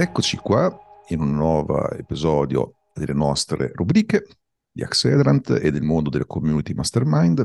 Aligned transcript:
Eccoci 0.00 0.36
qua 0.36 0.72
in 1.08 1.18
un 1.18 1.34
nuovo 1.34 1.90
episodio 1.90 2.82
delle 2.94 3.14
nostre 3.14 3.72
rubriche 3.74 4.28
di 4.70 4.84
Accelerant 4.84 5.58
e 5.60 5.72
del 5.72 5.82
mondo 5.82 6.08
delle 6.08 6.24
community 6.24 6.72
mastermind. 6.72 7.44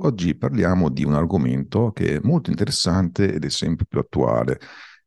Oggi 0.00 0.34
parliamo 0.34 0.88
di 0.88 1.04
un 1.04 1.14
argomento 1.14 1.92
che 1.92 2.16
è 2.16 2.20
molto 2.20 2.50
interessante 2.50 3.32
ed 3.32 3.44
è 3.44 3.48
sempre 3.48 3.86
più 3.88 4.00
attuale 4.00 4.58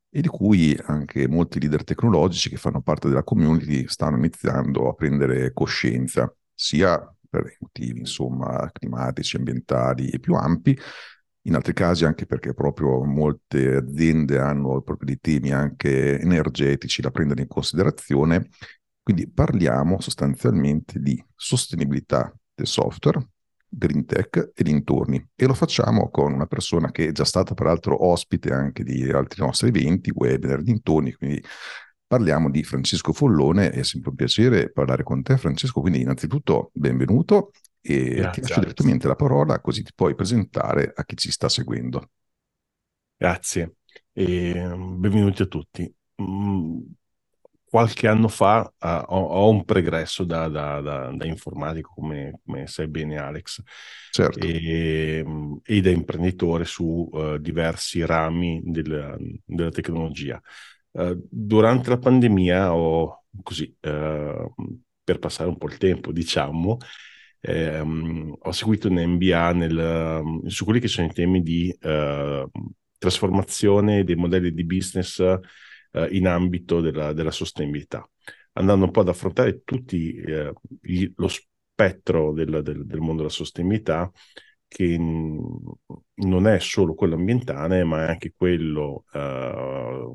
e 0.09 0.21
di 0.21 0.29
cui 0.29 0.73
anche 0.85 1.27
molti 1.27 1.59
leader 1.59 1.83
tecnologici 1.83 2.47
che 2.49 2.55
fanno 2.55 2.81
parte 2.81 3.09
della 3.09 3.25
community 3.25 3.85
stanno 3.89 4.15
iniziando 4.15 4.87
a 4.87 4.93
prendere 4.93 5.51
coscienza, 5.51 6.33
sia 6.53 6.97
per 7.29 7.57
motivi 7.59 7.99
insomma 7.99 8.69
climatici, 8.71 9.35
ambientali 9.35 10.07
e 10.11 10.19
più 10.19 10.35
ampi, 10.35 10.79
in 11.45 11.55
altri 11.55 11.73
casi 11.73 12.05
anche 12.05 12.25
perché 12.25 12.53
proprio 12.53 13.03
molte 13.03 13.75
aziende 13.75 14.39
hanno 14.39 14.81
proprio 14.81 15.07
dei 15.07 15.19
temi 15.19 15.51
anche 15.51 16.19
energetici 16.19 17.01
da 17.01 17.11
prendere 17.11 17.41
in 17.41 17.47
considerazione. 17.47 18.49
Quindi 19.01 19.29
parliamo 19.29 20.01
sostanzialmente 20.01 20.99
di 20.99 21.23
sostenibilità 21.35 22.33
del 22.55 22.65
software, 22.65 23.27
green 23.67 24.05
tech 24.05 24.51
e 24.55 24.63
dintorni 24.63 25.23
e 25.35 25.45
lo 25.45 25.53
facciamo 25.53 26.09
con 26.09 26.33
una 26.33 26.47
persona 26.47 26.91
che 26.91 27.09
è 27.09 27.11
già 27.11 27.25
stata 27.25 27.53
peraltro 27.53 28.07
ospite 28.07 28.51
anche 28.51 28.83
di 28.83 29.07
altri 29.11 29.43
nostri 29.43 29.67
eventi, 29.67 30.11
webinar, 30.13 30.63
dintorni, 30.63 31.13
quindi 31.13 31.43
parliamo 32.07 32.49
di 32.49 32.63
Francesco 32.63 33.13
Follone, 33.13 33.71
è 33.71 33.83
sempre 33.83 34.09
un 34.09 34.15
piacere 34.15 34.71
parlare 34.71 35.03
con 35.03 35.23
te 35.23 35.37
Francesco, 35.37 35.81
quindi 35.81 36.01
innanzitutto 36.01 36.71
benvenuto 36.73 37.51
e 37.81 38.15
Grazie, 38.15 38.31
ti 38.31 38.41
lascio 38.41 38.59
direttamente 38.61 39.07
la 39.07 39.15
parola 39.15 39.59
così 39.59 39.83
ti 39.83 39.91
puoi 39.93 40.15
presentare 40.15 40.91
a 40.95 41.03
chi 41.03 41.15
ci 41.17 41.31
sta 41.31 41.49
seguendo. 41.49 42.09
Grazie 43.17 43.75
e 44.11 44.53
benvenuti 44.53 45.41
a 45.41 45.45
tutti. 45.45 45.93
Mm, 46.21 46.79
qualche 47.75 48.07
anno 48.07 48.29
fa 48.29 48.61
uh, 48.61 48.87
ho, 48.87 49.19
ho, 49.19 49.49
un 49.49 49.65
pregresso 49.65 50.23
da, 50.23 50.47
da, 50.47 50.79
da, 50.79 51.11
da 51.13 51.25
informatico, 51.25 51.91
come, 51.93 52.39
come, 52.45 52.67
sai 52.67 52.87
bene 52.87 53.17
Alex, 53.17 53.61
certo. 54.11 54.39
e, 54.39 55.25
e, 55.61 55.81
da 55.81 55.89
imprenditore 55.89 56.63
su 56.63 57.09
uh, 57.11 57.37
diversi 57.37 58.05
rami 58.05 58.61
del, 58.63 59.41
della 59.43 59.71
tecnologia. 59.71 60.41
Uh, 60.95 61.21
durante 61.29 61.89
la 61.89 61.97
pandemia 61.97 62.73
ho 62.73 63.25
così, 63.43 63.75
per 65.05 65.19
passare 65.19 65.49
un 65.49 65.57
po' 65.57 65.67
il 65.67 65.77
tempo, 65.77 66.11
diciamo, 66.11 66.77
ehm, 67.41 68.35
ho 68.39 68.51
seguito 68.51 68.87
un 68.87 68.95
MBA 68.95 69.53
nel, 69.53 70.41
su 70.47 70.65
quelli 70.65 70.79
che 70.79 70.87
sono 70.87 71.07
i 71.07 71.13
temi 71.13 71.41
di 71.41 71.75
eh, 71.79 72.47
trasformazione 72.97 74.03
dei 74.03 74.15
modelli 74.15 74.51
di 74.51 74.65
business 74.65 75.19
eh, 75.19 76.07
in 76.11 76.27
ambito 76.27 76.81
della, 76.81 77.13
della, 77.13 77.31
sostenibilità, 77.31 78.07
andando 78.53 78.85
un 78.85 78.91
po' 78.91 79.01
ad 79.01 79.09
affrontare 79.09 79.61
tutti 79.63 80.15
eh, 80.15 80.53
gli, 80.81 81.11
lo 81.17 81.27
spettro 81.27 82.33
del, 82.33 82.61
del, 82.63 82.85
del, 82.85 82.99
mondo 82.99 83.17
della 83.17 83.29
sostenibilità 83.29 84.11
che 84.67 84.97
non 84.97 86.47
è 86.47 86.59
solo 86.59 86.93
quello 86.93 87.15
ambientale, 87.15 87.83
ma 87.83 88.05
è 88.05 88.09
anche 88.09 88.33
quello 88.35 89.05
eh, 89.13 90.11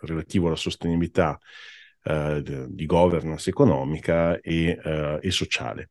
relativo 0.00 0.46
alla 0.46 0.56
sostenibilità 0.56 1.38
eh, 2.04 2.42
di 2.68 2.86
governance 2.86 3.50
economica 3.50 4.40
e, 4.40 4.78
eh, 4.82 5.18
e 5.20 5.30
sociale. 5.30 5.90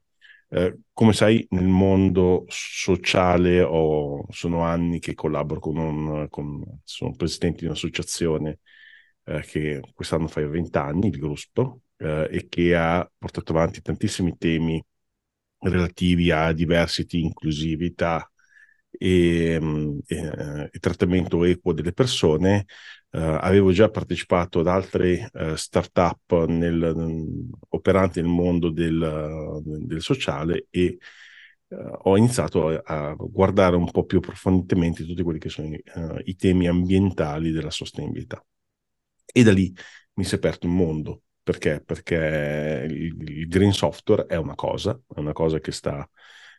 Eh, 0.49 0.79
come 0.93 1.13
sai, 1.13 1.45
nel 1.51 1.65
mondo 1.67 2.45
sociale 2.47 3.61
ho, 3.61 4.25
sono 4.31 4.61
anni 4.61 4.99
che 4.99 5.13
collaboro 5.13 5.59
con 5.59 5.77
un, 5.77 6.27
con, 6.29 6.63
sono 6.83 7.11
presidente 7.15 7.59
di 7.59 7.65
un'associazione 7.65 8.59
eh, 9.25 9.41
che 9.41 9.81
quest'anno 9.93 10.27
fa 10.27 10.45
20 10.47 10.77
anni, 10.77 11.07
il 11.07 11.17
gruppo, 11.19 11.81
eh, 11.97 12.27
e 12.31 12.47
che 12.47 12.75
ha 12.75 13.09
portato 13.17 13.51
avanti 13.51 13.81
tantissimi 13.81 14.37
temi 14.37 14.83
relativi 15.69 16.31
a 16.31 16.51
diversity, 16.51 17.21
inclusività 17.21 18.29
e, 18.91 19.57
mm, 19.59 19.99
e, 20.05 20.69
e 20.71 20.79
trattamento 20.79 21.43
equo 21.43 21.73
delle 21.73 21.93
persone 21.93 22.65
Uh, 23.09 23.37
avevo 23.39 23.71
già 23.71 23.89
partecipato 23.89 24.59
ad 24.59 24.67
altre 24.67 25.29
uh, 25.31 25.55
start-up 25.55 26.45
nel, 26.45 26.91
um, 26.93 27.49
operanti 27.69 28.19
nel 28.19 28.29
mondo 28.29 28.69
del, 28.69 28.99
uh, 29.01 29.61
del 29.63 30.01
sociale 30.01 30.67
e 30.69 30.97
ho 31.69 32.17
iniziato 32.17 32.67
a, 32.69 32.81
a, 32.85 33.15
guardare 33.17 33.75
un 33.75 33.89
po' 33.91 34.05
più 34.05 34.19
approfonditamente 34.19 35.05
tutti 35.05 35.21
quelli 35.21 35.39
che 35.39 35.49
sono 35.49 35.75
i 36.23 36.35
temi 36.37 36.67
ambientali 36.67 37.51
della 37.51 37.71
sostenibilità. 37.71 38.41
E 39.25 39.43
da 39.43 39.51
lì 39.51 39.73
mi 40.13 40.23
si 40.23 40.35
è 40.35 40.37
aperto 40.37 40.67
un 40.67 40.75
mondo. 40.75 41.23
Perché? 41.47 41.81
Perché 41.81 42.85
il, 42.89 43.15
il 43.21 43.47
green 43.47 43.71
software 43.71 44.25
è 44.25 44.35
una 44.35 44.53
cosa, 44.53 44.99
è 45.15 45.17
una 45.19 45.31
cosa 45.31 45.59
che 45.61 45.71
sta 45.71 46.05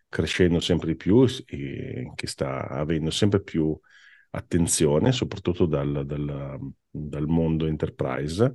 crescendo 0.08 0.60
sempre 0.60 0.86
di 0.86 0.96
più 0.96 1.26
e 1.44 2.10
che 2.14 2.26
sta 2.26 2.68
avendo 2.68 3.10
sempre 3.10 3.42
più 3.42 3.78
attenzione, 4.30 5.12
soprattutto 5.12 5.66
dal, 5.66 6.06
dal, 6.06 6.58
dal 6.88 7.26
mondo 7.26 7.66
enterprise, 7.66 8.50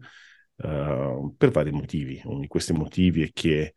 uh, 0.56 1.36
per 1.38 1.52
vari 1.52 1.70
motivi. 1.72 2.20
Uno 2.26 2.40
di 2.40 2.48
questi 2.48 2.74
motivi 2.74 3.22
è 3.22 3.30
che 3.32 3.76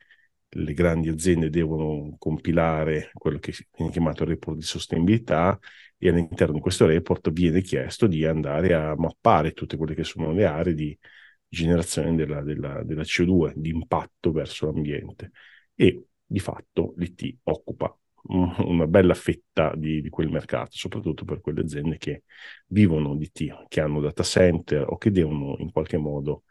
le 0.49 0.73
grandi 0.73 1.11
aziende 1.11 1.51
devono 1.51 2.17
compilare 2.19 3.11
quello 3.13 3.39
che 3.39 3.53
viene 3.77 3.93
chiamato 3.93 4.25
report 4.25 4.57
di 4.57 4.63
sostenibilità 4.63 5.59
e 5.99 6.09
all'interno 6.09 6.55
di 6.55 6.61
questo 6.61 6.87
report 6.87 7.31
viene 7.33 7.61
chiesto 7.61 8.07
di 8.07 8.25
andare 8.25 8.73
a 8.73 8.97
mappare 8.97 9.53
tutte 9.53 9.77
quelle 9.77 9.95
che 9.95 10.05
sono 10.05 10.33
le 10.33 10.47
aree 10.47 10.73
di 10.73 10.99
generazione 11.49 12.15
della, 12.15 12.43
della, 12.43 12.83
della 12.83 13.03
CO2, 13.03 13.53
di 13.57 13.71
impatto 13.71 14.33
verso 14.33 14.67
l'ambiente. 14.67 15.31
E 15.75 16.07
di 16.25 16.39
fatto 16.41 16.95
l'IT 16.97 17.39
occupa 17.45 17.97
una 18.29 18.87
bella 18.87 19.15
fetta 19.15 19.73
di, 19.77 20.01
di, 20.01 20.09
quel 20.09 20.31
mercato, 20.31 20.71
soprattutto 20.73 21.25
per 21.25 21.41
quelle 21.41 21.61
aziende 21.61 21.97
che 21.97 22.25
vivono 22.69 23.15
di 23.15 23.31
T, 23.31 23.67
che 23.69 23.81
hanno 23.81 24.01
data 24.01 24.23
center 24.23 24.85
o 24.89 24.97
che 24.97 25.11
devono 25.11 25.57
in 25.59 25.71
qualche 25.71 25.97
modo 25.97 26.45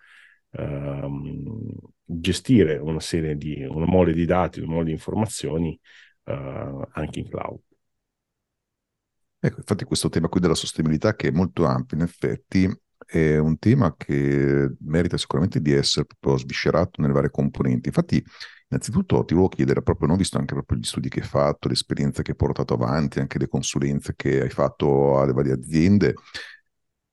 ehm, 0.51 1.69
gestire 2.05 2.77
una 2.77 2.99
serie 2.99 3.35
di, 3.35 3.63
una 3.63 3.85
mole 3.85 4.13
di 4.13 4.25
dati, 4.25 4.59
una 4.59 4.73
mole 4.73 4.85
di 4.85 4.91
informazioni 4.91 5.77
eh, 6.23 6.87
anche 6.91 7.19
in 7.19 7.29
cloud. 7.29 7.59
Ecco, 9.39 9.57
infatti 9.57 9.83
questo 9.83 10.09
tema 10.09 10.27
qui 10.27 10.39
della 10.39 10.55
sostenibilità 10.55 11.15
che 11.15 11.27
è 11.27 11.31
molto 11.31 11.65
ampio, 11.65 11.97
in 11.97 12.03
effetti 12.03 12.67
è 13.05 13.37
un 13.37 13.57
tema 13.59 13.95
che 13.95 14.75
merita 14.79 15.17
sicuramente 15.17 15.61
di 15.61 15.71
essere 15.73 16.05
proprio 16.05 16.37
sviscerato 16.37 17.01
nelle 17.01 17.13
varie 17.13 17.29
componenti. 17.31 17.87
Infatti 17.87 18.23
Innanzitutto 18.67 19.23
ti 19.23 19.35
volevo 19.35 19.49
chiedere, 19.53 19.83
proprio, 19.83 20.07
non 20.07 20.15
ho 20.15 20.19
visto 20.19 20.37
anche 20.39 20.53
proprio 20.53 20.79
gli 20.79 20.83
studi 20.83 21.07
che 21.07 21.19
hai 21.21 21.27
fatto, 21.27 21.67
l'esperienza 21.67 22.23
che 22.23 22.31
hai 22.31 22.37
portato 22.37 22.73
avanti, 22.73 23.19
anche 23.19 23.37
le 23.37 23.47
consulenze 23.47 24.15
che 24.15 24.41
hai 24.41 24.49
fatto 24.49 25.19
alle 25.19 25.33
varie 25.33 25.53
aziende, 25.53 26.15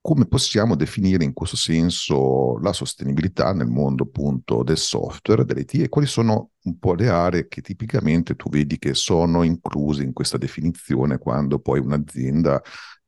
come 0.00 0.26
possiamo 0.26 0.74
definire 0.74 1.22
in 1.22 1.32
questo 1.32 1.56
senso 1.56 2.58
la 2.58 2.72
sostenibilità 2.72 3.52
nel 3.52 3.68
mondo 3.68 4.02
appunto 4.02 4.64
del 4.64 4.76
software, 4.78 5.44
dell'IT 5.44 5.74
e 5.74 5.88
quali 5.88 6.08
sono 6.08 6.50
un 6.64 6.78
po' 6.78 6.94
le 6.94 7.08
aree 7.08 7.46
che 7.46 7.60
tipicamente 7.60 8.34
tu 8.34 8.48
vedi 8.48 8.78
che 8.78 8.94
sono 8.94 9.44
incluse 9.44 10.02
in 10.02 10.12
questa 10.12 10.38
definizione 10.38 11.18
quando 11.18 11.60
poi 11.60 11.78
un'azienda 11.78 12.60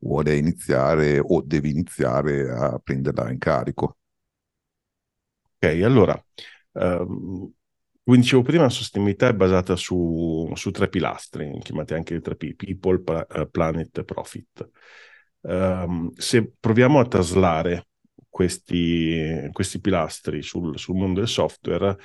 vuole 0.05 0.37
iniziare 0.37 1.19
o 1.19 1.41
deve 1.43 1.69
iniziare 1.69 2.51
a 2.51 2.79
prenderla 2.79 3.31
in 3.31 3.39
carico? 3.39 3.97
Ok, 5.57 5.83
allora, 5.83 6.23
um, 6.73 7.51
come 8.05 8.17
dicevo 8.19 8.43
prima, 8.43 8.65
la 8.65 8.69
sostenibilità 8.69 9.29
è 9.29 9.35
basata 9.35 9.77
su, 9.77 10.51
su 10.55 10.71
tre 10.71 10.89
pilastri, 10.89 11.59
chiamati 11.63 11.95
anche 11.95 12.15
i 12.15 12.21
tre 12.21 12.37
P, 12.37 12.55
People, 12.55 13.27
eh, 13.31 13.49
Planet, 13.49 14.05
Profit. 14.05 14.69
Um, 15.41 16.13
se 16.15 16.53
proviamo 16.59 17.01
a 17.01 17.07
traslare 17.07 17.87
questi, 18.29 19.49
questi 19.53 19.81
pilastri 19.81 20.43
sul, 20.43 20.79
sul, 20.79 20.97
mondo 20.97 21.21
del 21.21 21.29
software, 21.29 21.97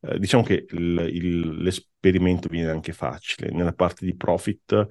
eh, 0.00 0.18
diciamo 0.18 0.42
che 0.42 0.66
il, 0.68 1.08
il, 1.10 1.62
l'esperimento 1.62 2.48
viene 2.48 2.70
anche 2.70 2.92
facile. 2.92 3.50
Nella 3.50 3.72
parte 3.72 4.04
di 4.04 4.14
profit, 4.14 4.86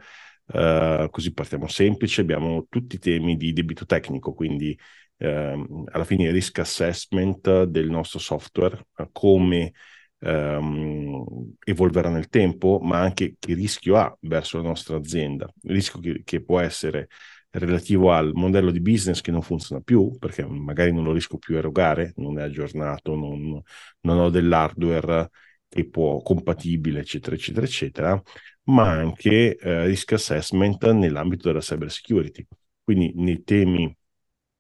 eh, 0.48 1.08
così 1.12 1.34
partiamo 1.34 1.68
semplice, 1.68 2.22
abbiamo 2.22 2.68
tutti 2.70 2.96
i 2.96 3.00
temi 3.00 3.36
di 3.38 3.54
debito 3.54 3.86
tecnico, 3.86 4.34
quindi 4.34 4.78
eh, 5.18 5.66
alla 5.92 6.04
fine 6.04 6.32
risk 6.32 6.60
assessment 6.60 7.64
del 7.64 7.90
nostro 7.90 8.20
software, 8.20 8.88
eh, 8.98 9.10
come 9.12 9.74
ehm, 10.20 11.54
evolverà 11.64 12.10
nel 12.10 12.30
tempo, 12.30 12.80
ma 12.82 13.00
anche 13.00 13.36
che 13.40 13.54
rischio 13.54 13.98
ha 13.98 14.16
verso 14.22 14.58
la 14.58 14.64
nostra 14.64 14.98
azienda. 14.98 15.52
Il 15.64 15.72
rischio 15.72 16.00
che, 16.00 16.22
che 16.24 16.44
può 16.44 16.60
essere 16.60 17.08
relativo 17.52 18.12
al 18.12 18.32
modello 18.34 18.70
di 18.72 18.82
business 18.82 19.22
che 19.22 19.32
non 19.32 19.42
funziona 19.42 19.82
più, 19.82 20.18
perché 20.20 20.46
magari 20.46 20.92
non 20.92 21.04
lo 21.04 21.12
riesco 21.12 21.38
più 21.38 21.56
a 21.56 21.60
erogare, 21.60 22.14
non 22.18 22.38
è 22.40 22.44
aggiornato, 22.44 23.16
non, 23.16 23.62
non 24.02 24.18
ho 24.20 24.30
dell'hardware 24.30 25.30
che 25.68 25.88
può 25.90 26.22
compatibile, 26.22 27.00
eccetera, 27.00 27.36
eccetera, 27.36 27.66
eccetera, 27.66 28.22
ma 28.66 28.90
anche 28.90 29.58
eh, 29.58 29.86
risk 29.86 30.14
assessment 30.14 30.90
nell'ambito 30.92 31.48
della 31.48 31.60
cyber 31.60 31.92
security. 31.92 32.46
Quindi 32.84 33.12
nei 33.16 33.44
temi 33.44 33.96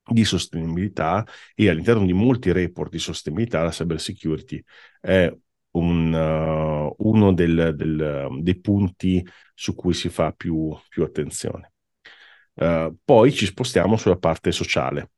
di 0.07 0.23
sostenibilità 0.23 1.25
e 1.55 1.69
all'interno 1.69 2.05
di 2.05 2.13
molti 2.13 2.51
report 2.51 2.91
di 2.91 2.99
sostenibilità 2.99 3.63
la 3.63 3.69
cyber 3.71 3.99
security 3.99 4.63
è 5.01 5.33
un, 5.71 6.13
uh, 6.13 6.95
uno 7.07 7.33
del, 7.33 7.73
del, 7.75 8.39
dei 8.41 8.59
punti 8.59 9.25
su 9.53 9.75
cui 9.75 9.93
si 9.93 10.09
fa 10.09 10.31
più, 10.31 10.75
più 10.87 11.03
attenzione. 11.03 11.73
Uh, 12.53 12.95
poi 13.03 13.33
ci 13.33 13.45
spostiamo 13.45 13.97
sulla 13.97 14.17
parte 14.17 14.51
sociale, 14.51 15.11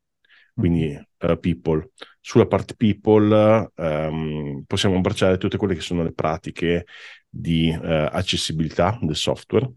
quindi 0.57 1.00
uh, 1.19 1.39
people. 1.39 1.92
Sulla 2.19 2.48
parte 2.48 2.75
people 2.75 3.71
um, 3.75 4.63
possiamo 4.65 4.98
abbracciare 4.98 5.38
tutte 5.38 5.57
quelle 5.57 5.75
che 5.75 5.81
sono 5.81 6.04
le 6.04 6.13
pratiche 6.13 6.86
di 7.30 7.71
accessibilità 7.71 8.98
del 9.01 9.15
software. 9.15 9.71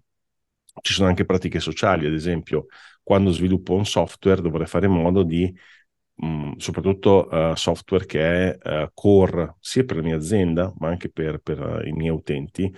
Ci 0.81 0.93
sono 0.93 1.09
anche 1.09 1.27
pratiche 1.27 1.61
sociali, 1.61 2.06
ad 2.06 2.15
esempio, 2.15 2.67
quando 3.03 3.31
sviluppo 3.32 3.75
un 3.75 3.85
software 3.85 4.41
dovrei 4.41 4.67
fare 4.67 4.87
in 4.87 4.93
modo 4.93 5.23
di 5.23 5.53
mh, 6.15 6.53
soprattutto 6.56 7.29
uh, 7.31 7.55
software 7.55 8.06
che 8.06 8.56
è 8.56 8.83
uh, 8.83 8.91
core 8.94 9.56
sia 9.61 9.85
per 9.85 9.97
la 9.97 10.03
mia 10.03 10.17
azienda 10.17 10.73
ma 10.79 10.88
anche 10.88 11.11
per, 11.11 11.38
per 11.38 11.61
uh, 11.61 11.87
i 11.87 11.93
miei 11.93 12.11
utenti, 12.11 12.73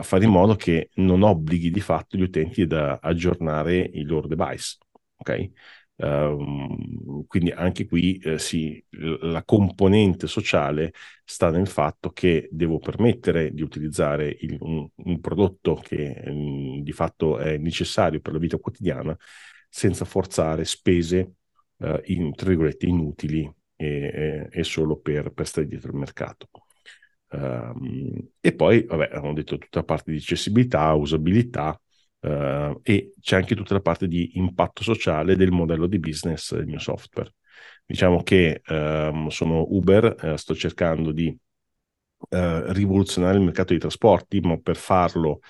fare 0.00 0.24
in 0.24 0.30
modo 0.30 0.54
che 0.56 0.88
non 0.94 1.22
obblighi 1.22 1.70
di 1.70 1.80
fatto 1.80 2.16
gli 2.16 2.22
utenti 2.22 2.62
ad 2.62 2.72
aggiornare 3.02 3.76
i 3.76 4.02
loro 4.04 4.26
device. 4.26 4.78
Ok? 5.16 5.50
Um, 5.96 7.24
quindi 7.28 7.52
anche 7.52 7.86
qui 7.86 8.16
eh, 8.18 8.38
sì, 8.38 8.84
la 8.90 9.44
componente 9.44 10.26
sociale 10.26 10.92
sta 11.24 11.50
nel 11.50 11.68
fatto 11.68 12.10
che 12.10 12.48
devo 12.50 12.80
permettere 12.80 13.52
di 13.52 13.62
utilizzare 13.62 14.36
il, 14.40 14.56
un, 14.60 14.88
un, 14.92 15.20
prodotto 15.20 15.76
che 15.76 16.20
mh, 16.28 16.82
di 16.82 16.90
fatto 16.92 17.38
è 17.38 17.58
necessario 17.58 18.20
per 18.20 18.32
la 18.32 18.40
vita 18.40 18.58
quotidiana 18.58 19.16
senza 19.68 20.04
forzare 20.04 20.64
spese 20.64 21.34
uh, 21.76 22.00
in, 22.06 22.34
tra 22.34 22.48
virgolette, 22.48 22.86
inutili 22.86 23.48
e, 23.76 23.86
e, 23.86 24.48
e 24.50 24.64
solo 24.64 24.96
per, 24.98 25.32
per, 25.32 25.46
stare 25.46 25.66
dietro 25.68 25.92
il 25.92 25.98
mercato. 25.98 26.48
Um, 27.30 28.30
e 28.40 28.54
poi, 28.54 28.84
vabbè, 28.84 29.10
abbiamo 29.12 29.32
detto 29.32 29.58
tutta 29.58 29.78
la 29.80 29.84
parte 29.84 30.10
di 30.10 30.18
accessibilità, 30.18 30.92
usabilità 30.94 31.78
uh, 32.24 32.80
e 32.82 33.12
c'è 33.20 33.36
anche 33.36 33.54
tutta 33.54 33.74
la 33.74 33.80
parte 33.80 34.08
di 34.08 34.36
impatto 34.38 34.82
sociale 34.82 35.36
del 35.36 35.52
modello 35.52 35.86
di 35.86 35.98
business 35.98 36.54
del 36.54 36.66
mio 36.66 36.80
software. 36.80 37.34
Diciamo 37.86 38.22
che 38.22 38.62
um, 38.68 39.28
sono 39.28 39.66
Uber, 39.68 40.16
uh, 40.20 40.36
sto 40.36 40.54
cercando 40.54 41.12
di 41.12 41.36
rivoluzionare 42.26 43.36
il 43.36 43.44
mercato 43.44 43.72
dei 43.72 43.78
trasporti, 43.78 44.40
ma 44.40 44.56
per 44.58 44.76
farlo 44.76 45.40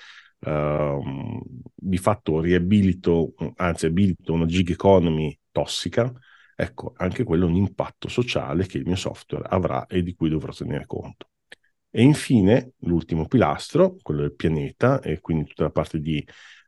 Uh, 0.47 1.41
di 1.75 1.97
fatto 1.97 2.39
riabilito, 2.39 3.33
anzi 3.57 3.87
abilito 3.87 4.35
una 4.35 4.45
gig 4.45 4.69
economy 4.73 5.35
tossica, 5.51 6.13
ecco, 6.55 6.93
anche 6.99 7.25
quello 7.25 7.47
è 7.47 7.49
un 7.49 7.57
impatto 7.57 8.09
sociale 8.09 8.67
che 8.67 8.77
il 8.77 8.85
mio 8.85 8.97
software 8.97 9.47
avrà 9.49 9.87
e 9.87 10.03
di 10.03 10.15
cui 10.15 10.29
dovrò 10.29 10.53
tenere 10.53 10.85
conto. 10.85 11.31
E 11.89 12.03
infine, 12.03 12.73
l'ultimo 12.81 13.25
pilastro, 13.25 13.97
quello 14.03 14.21
del 14.21 14.35
pianeta, 14.35 15.01
e 15.01 15.21
quindi 15.21 15.47
tutta 15.47 15.63
la 15.63 15.71
parte 15.71 15.99
di 15.99 16.23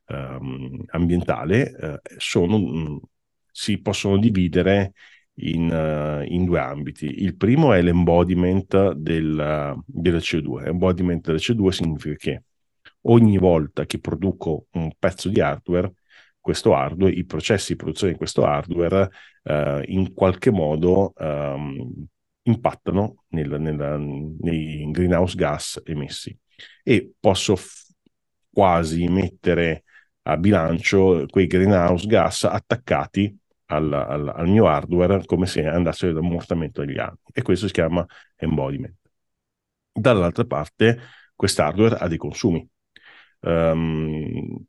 um, 0.06 0.82
ambientale, 0.88 1.74
uh, 1.78 2.14
sono, 2.16 2.56
um, 2.56 3.00
si 3.50 3.78
possono 3.80 4.18
dividere 4.18 4.92
in, 5.38 5.70
uh, 5.70 6.22
in, 6.30 6.44
due 6.44 6.60
ambiti. 6.60 7.22
Il 7.22 7.36
primo 7.36 7.72
è 7.72 7.82
l'embodiment 7.82 8.92
del, 8.92 9.74
uh, 9.76 9.82
della 9.86 10.18
CO2. 10.18 10.66
Embodiment 10.66 11.24
della 11.24 11.38
CO2 11.38 11.68
significa 11.68 12.16
che 12.16 12.42
ogni 13.02 13.38
volta 13.38 13.84
che 13.84 13.98
produco 13.98 14.66
un 14.72 14.90
pezzo 14.98 15.28
di 15.28 15.40
hardware, 15.40 15.92
questo 16.40 16.74
hardware, 16.74 17.12
i 17.12 17.24
processi 17.24 17.72
di 17.72 17.78
produzione 17.78 18.12
di 18.12 18.18
questo 18.18 18.44
hardware 18.44 19.10
eh, 19.42 19.82
in 19.88 20.12
qualche 20.12 20.50
modo 20.50 21.12
ehm, 21.16 22.06
impattano 22.42 23.24
nel, 23.28 23.60
nel, 23.60 24.34
nei 24.40 24.88
greenhouse 24.90 25.34
gas 25.34 25.80
emessi 25.84 26.36
e 26.84 27.12
posso 27.18 27.56
f- 27.56 27.92
quasi 28.52 29.08
mettere 29.08 29.82
a 30.28 30.36
bilancio 30.36 31.26
quei 31.30 31.46
greenhouse 31.46 32.06
gas 32.06 32.44
attaccati 32.44 33.36
al, 33.66 33.92
al, 33.92 34.28
al 34.28 34.48
mio 34.48 34.66
hardware 34.66 35.24
come 35.24 35.46
se 35.46 35.64
andassero 35.64 36.12
all'ammortamento 36.12 36.84
degli 36.84 36.98
anni 36.98 37.18
e 37.32 37.42
questo 37.42 37.66
si 37.66 37.72
chiama 37.72 38.04
embodiment. 38.36 38.96
Dall'altra 39.92 40.44
parte, 40.44 40.98
quest'hardware 41.34 41.96
ha 41.96 42.08
dei 42.08 42.18
consumi. 42.18 42.68
Um, 43.40 44.64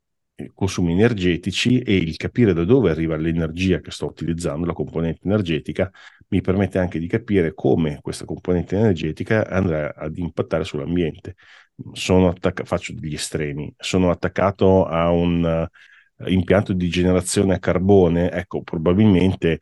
consumi 0.54 0.92
energetici 0.92 1.80
e 1.80 1.96
il 1.96 2.16
capire 2.16 2.52
da 2.52 2.64
dove 2.64 2.90
arriva 2.90 3.16
l'energia 3.16 3.80
che 3.80 3.90
sto 3.90 4.06
utilizzando, 4.06 4.66
la 4.66 4.72
componente 4.72 5.20
energetica, 5.24 5.90
mi 6.28 6.40
permette 6.40 6.78
anche 6.78 6.98
di 7.00 7.08
capire 7.08 7.54
come 7.54 7.98
questa 8.00 8.24
componente 8.24 8.76
energetica 8.76 9.48
andrà 9.48 9.94
ad 9.94 10.16
impattare 10.16 10.64
sull'ambiente. 10.64 11.34
Attacca- 11.80 12.64
faccio 12.64 12.92
degli 12.92 13.14
estremi, 13.14 13.72
sono 13.78 14.10
attaccato 14.10 14.84
a 14.84 15.10
un 15.10 15.68
uh, 16.16 16.28
impianto 16.28 16.72
di 16.72 16.88
generazione 16.88 17.54
a 17.54 17.58
carbone, 17.60 18.30
ecco, 18.32 18.62
probabilmente 18.62 19.60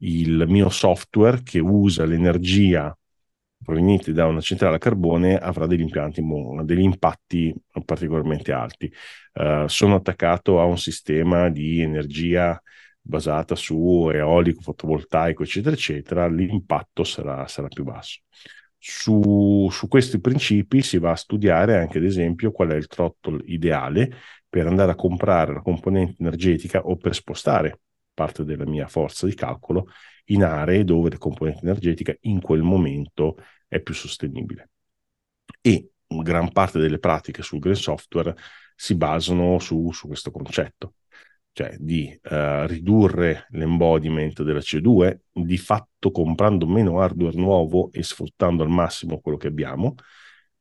il 0.00 0.44
mio 0.46 0.68
software 0.68 1.42
che 1.42 1.60
usa 1.60 2.04
l'energia 2.04 2.96
provenienti 3.64 4.12
da 4.12 4.26
una 4.26 4.42
centrale 4.42 4.76
a 4.76 4.78
carbone 4.78 5.38
avrà 5.38 5.66
degli, 5.66 5.80
impianti, 5.80 6.22
degli 6.64 6.82
impatti 6.82 7.54
particolarmente 7.82 8.52
alti. 8.52 8.92
Uh, 9.32 9.66
sono 9.66 9.94
attaccato 9.94 10.60
a 10.60 10.64
un 10.64 10.76
sistema 10.76 11.48
di 11.48 11.80
energia 11.80 12.60
basata 13.00 13.54
su 13.54 14.10
eolico, 14.12 14.60
fotovoltaico, 14.60 15.42
eccetera, 15.42 15.74
eccetera, 15.74 16.26
l'impatto 16.28 17.04
sarà, 17.04 17.46
sarà 17.46 17.68
più 17.68 17.84
basso. 17.84 18.20
Su, 18.86 19.66
su, 19.70 19.88
questi 19.88 20.20
principi 20.20 20.82
si 20.82 20.98
va 20.98 21.12
a 21.12 21.16
studiare 21.16 21.78
anche, 21.78 21.96
ad 21.96 22.04
esempio, 22.04 22.52
qual 22.52 22.68
è 22.68 22.74
il 22.74 22.86
throttle 22.86 23.42
ideale 23.46 24.12
per 24.46 24.66
andare 24.66 24.92
a 24.92 24.94
comprare 24.94 25.54
la 25.54 25.62
componente 25.62 26.16
energetica 26.18 26.80
o 26.80 26.96
per 26.96 27.14
spostare 27.14 27.80
parte 28.12 28.44
della 28.44 28.66
mia 28.66 28.86
forza 28.86 29.24
di 29.26 29.34
calcolo 29.34 29.86
in 30.26 30.44
aree 30.44 30.84
dove 30.84 31.08
la 31.08 31.16
componente 31.16 31.60
energetica 31.62 32.14
in 32.22 32.42
quel 32.42 32.60
momento 32.60 33.38
è 33.66 33.80
più 33.80 33.94
sostenibile. 33.94 34.68
E 35.62 35.92
gran 36.06 36.52
parte 36.52 36.78
delle 36.78 36.98
pratiche 36.98 37.42
sul 37.42 37.60
green 37.60 37.76
software 37.76 38.36
si 38.76 38.94
basano 38.96 39.58
su, 39.60 39.92
su 39.92 40.08
questo 40.08 40.30
concetto, 40.30 40.96
cioè 41.54 41.76
di 41.78 42.18
uh, 42.30 42.66
ridurre 42.66 43.46
l'embodiment 43.50 44.42
della 44.42 44.58
CO2, 44.58 45.20
di 45.32 45.56
fatto 45.56 46.10
comprando 46.10 46.66
meno 46.66 47.00
hardware 47.00 47.36
nuovo 47.36 47.92
e 47.92 48.02
sfruttando 48.02 48.64
al 48.64 48.68
massimo 48.70 49.20
quello 49.20 49.36
che 49.38 49.46
abbiamo, 49.46 49.94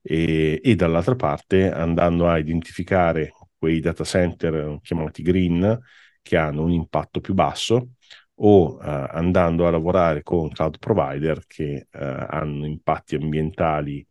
e, 0.03 0.61
e 0.63 0.75
dall'altra 0.75 1.15
parte 1.15 1.71
andando 1.71 2.29
a 2.29 2.37
identificare 2.37 3.31
quei 3.57 3.79
data 3.79 4.03
center 4.03 4.79
chiamati 4.83 5.23
green 5.23 5.79
che 6.21 6.37
hanno 6.37 6.63
un 6.63 6.71
impatto 6.71 7.21
più 7.21 7.33
basso 7.33 7.93
o 8.35 8.75
uh, 8.75 8.79
andando 8.81 9.65
a 9.65 9.71
lavorare 9.71 10.21
con 10.21 10.49
cloud 10.49 10.77
provider 10.77 11.43
che 11.47 11.87
uh, 11.91 11.97
hanno 11.99 12.67
impatti 12.67 13.15
ambientali 13.15 14.05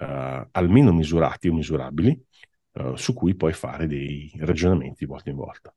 uh, 0.00 0.48
almeno 0.50 0.92
misurati 0.92 1.48
o 1.48 1.54
misurabili, 1.54 2.26
su 2.94 3.14
cui 3.14 3.36
puoi 3.36 3.52
fare 3.52 3.86
dei 3.86 4.32
ragionamenti 4.38 4.96
di 5.04 5.06
volta 5.06 5.30
in 5.30 5.36
volta. 5.36 5.72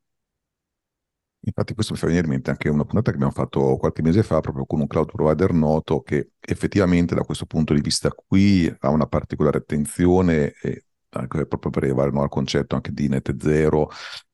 Infatti 1.40 1.74
questo 1.74 1.94
mi 1.94 2.00
fa 2.00 2.08
venire 2.08 2.26
in 2.26 2.32
mente 2.32 2.50
anche 2.50 2.68
una 2.68 2.84
puntata 2.84 3.10
che 3.12 3.16
abbiamo 3.16 3.32
fatto 3.32 3.78
qualche 3.78 4.02
mese 4.02 4.24
fa 4.24 4.42
proprio 4.42 4.66
con 4.66 4.82
un 4.82 4.88
cloud 4.88 5.12
provider 5.12 5.54
noto 5.54 6.02
che 6.02 6.32
effettivamente 6.40 7.16
da 7.16 7.24
questo 7.24 7.46
punto 7.46 7.74
di 7.74 7.80
vista 7.82 8.10
qui 8.10 8.74
ha 8.80 8.90
una 8.90 9.06
particolare 9.08 9.60
attenzione 9.60 10.54
e 10.62 10.86
anche 11.10 11.46
proprio 11.48 11.72
per 11.72 11.84
arrivare 11.84 12.12
al 12.14 12.30
concetto 12.30 12.76
anche 12.76 12.92
di 12.92 13.08
net 13.08 13.36
zero 13.42 13.90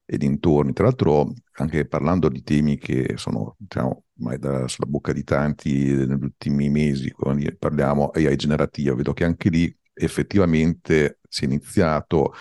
e 0.06 0.18
dintorni. 0.18 0.74
Tra 0.74 0.86
l'altro, 0.86 1.34
anche 1.54 1.86
parlando 1.88 2.30
di 2.30 2.42
temi 2.44 2.78
che 2.78 3.14
sono 3.18 3.56
diciamo, 3.58 4.06
ormai 4.18 4.38
da, 4.40 4.68
sulla 4.68 4.88
bocca 4.90 5.14
di 5.14 5.24
tanti 5.24 5.72
negli 5.94 6.12
ultimi 6.24 6.70
mesi, 6.70 7.12
quando 7.12 7.46
parliamo 7.58 8.10
AI 8.10 8.36
generativa, 8.36 8.96
vedo 8.96 9.14
che 9.14 9.24
anche 9.24 9.50
lì 9.50 9.76
effettivamente 9.94 11.20
si 11.30 11.44
è 11.44 11.46
iniziato 11.48 12.34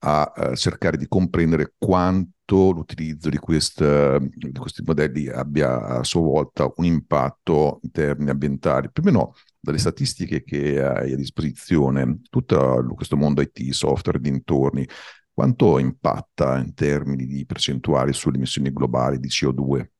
a, 0.00 0.22
a 0.24 0.54
cercare 0.54 0.96
di 0.96 1.06
comprendere 1.08 1.74
quanto 1.78 2.30
l'utilizzo 2.54 3.28
di, 3.28 3.38
quest, 3.38 3.82
di, 4.18 4.52
questi 4.52 4.82
modelli 4.84 5.28
abbia 5.28 5.84
a 5.84 6.04
sua 6.04 6.20
volta 6.20 6.70
un 6.76 6.84
impatto 6.84 7.80
in 7.82 7.90
termini 7.90 8.30
ambientali. 8.30 8.90
Più 8.90 9.02
o 9.02 9.06
meno 9.06 9.34
dalle 9.58 9.78
statistiche 9.78 10.44
che 10.44 10.82
hai 10.82 11.12
a 11.12 11.16
disposizione, 11.16 12.20
tutto 12.30 12.84
questo 12.94 13.16
mondo 13.16 13.40
IT, 13.40 13.70
software 13.70 14.20
dintorni, 14.20 14.86
quanto 15.32 15.78
impatta 15.78 16.58
in 16.58 16.72
termini 16.74 17.26
di 17.26 17.44
percentuali 17.44 18.12
sulle 18.12 18.36
emissioni 18.36 18.72
globali 18.72 19.18
di 19.18 19.28
CO2? 19.28 19.95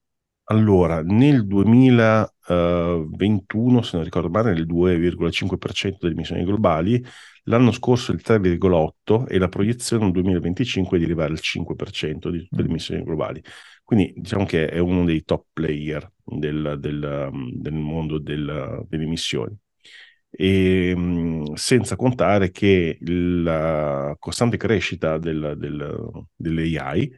Allora, 0.48 1.02
nel 1.02 1.44
2021, 1.44 3.82
se 3.82 3.96
non 3.96 4.04
ricordo 4.04 4.28
male, 4.28 4.52
il 4.52 4.64
2,5% 4.64 5.96
delle 6.00 6.12
emissioni 6.12 6.44
globali, 6.44 7.04
l'anno 7.44 7.72
scorso 7.72 8.12
il 8.12 8.20
3,8% 8.24 9.26
e 9.26 9.38
la 9.38 9.48
proiezione 9.48 10.04
nel 10.04 10.12
2025 10.12 10.96
è 10.96 11.00
di 11.00 11.06
arrivare 11.06 11.32
al 11.32 11.40
5% 11.40 12.30
di 12.30 12.46
tutte 12.46 12.62
le 12.62 12.68
mm. 12.68 12.70
emissioni 12.70 13.02
globali. 13.02 13.42
Quindi 13.82 14.12
diciamo 14.16 14.44
che 14.44 14.68
è 14.68 14.78
uno 14.78 15.04
dei 15.04 15.24
top 15.24 15.46
player 15.52 16.08
del, 16.22 16.76
del, 16.78 17.30
del 17.52 17.74
mondo 17.74 18.18
del, 18.18 18.84
delle 18.88 19.02
emissioni. 19.02 19.56
E, 20.30 20.90
ehm, 20.90 21.54
senza 21.54 21.96
contare 21.96 22.50
che 22.52 22.98
la 23.00 24.14
costante 24.18 24.56
crescita 24.56 25.18
del, 25.18 25.54
del, 25.58 26.24
dell'AI 26.36 27.10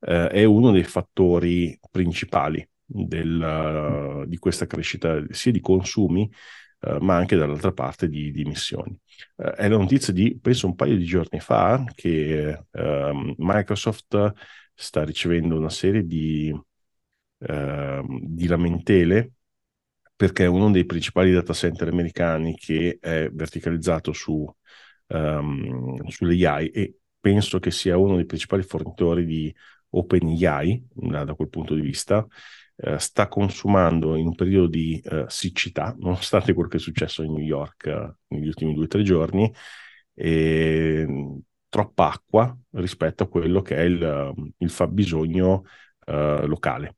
eh, 0.00 0.28
è 0.28 0.44
uno 0.44 0.70
dei 0.70 0.84
fattori 0.84 1.76
principali 1.90 2.64
del, 2.86 4.24
di 4.26 4.38
questa 4.38 4.66
crescita 4.66 5.22
sia 5.30 5.52
di 5.52 5.60
consumi 5.60 6.30
eh, 6.80 6.98
ma 7.00 7.16
anche 7.16 7.36
dall'altra 7.36 7.72
parte 7.72 8.08
di, 8.08 8.30
di 8.30 8.42
emissioni. 8.42 8.96
Eh, 9.36 9.50
è 9.52 9.68
la 9.68 9.76
notizia 9.76 10.12
di, 10.12 10.38
penso, 10.40 10.66
un 10.66 10.74
paio 10.74 10.96
di 10.96 11.04
giorni 11.04 11.40
fa 11.40 11.84
che 11.94 12.64
ehm, 12.70 13.34
Microsoft 13.38 14.32
sta 14.74 15.04
ricevendo 15.04 15.56
una 15.56 15.70
serie 15.70 16.04
di, 16.04 16.54
ehm, 17.38 18.18
di 18.22 18.46
lamentele 18.46 19.32
perché 20.14 20.46
uno 20.46 20.70
dei 20.70 20.84
principali 20.86 21.32
data 21.32 21.52
center 21.52 21.88
americani 21.88 22.56
che 22.56 22.98
è 23.00 23.28
verticalizzato 23.30 24.12
su, 24.12 24.46
um, 25.08 26.06
sulle 26.08 26.46
AI 26.46 26.68
e 26.68 26.96
penso 27.20 27.58
che 27.58 27.70
sia 27.70 27.98
uno 27.98 28.16
dei 28.16 28.24
principali 28.24 28.62
fornitori 28.62 29.26
di 29.26 29.54
OpenAI 29.90 30.86
da, 30.90 31.24
da 31.24 31.34
quel 31.34 31.48
punto 31.50 31.74
di 31.74 31.82
vista 31.82 32.26
eh, 32.76 32.98
sta 32.98 33.28
consumando 33.28 34.16
in 34.16 34.26
un 34.26 34.34
periodo 34.34 34.68
di 34.68 35.00
eh, 35.04 35.24
siccità, 35.28 35.94
nonostante 35.98 36.52
quello 36.52 36.68
che 36.68 36.76
è 36.76 36.80
successo 36.80 37.22
in 37.22 37.32
New 37.32 37.44
York 37.44 37.86
eh, 37.86 38.14
negli 38.28 38.46
ultimi 38.46 38.74
due 38.74 38.84
o 38.84 38.88
tre 38.88 39.02
giorni, 39.02 39.52
troppa 41.68 42.10
acqua 42.10 42.56
rispetto 42.70 43.24
a 43.24 43.28
quello 43.28 43.60
che 43.60 43.76
è 43.76 43.82
il, 43.82 44.52
il 44.58 44.70
fabbisogno 44.70 45.64
eh, 46.06 46.46
locale. 46.46 46.96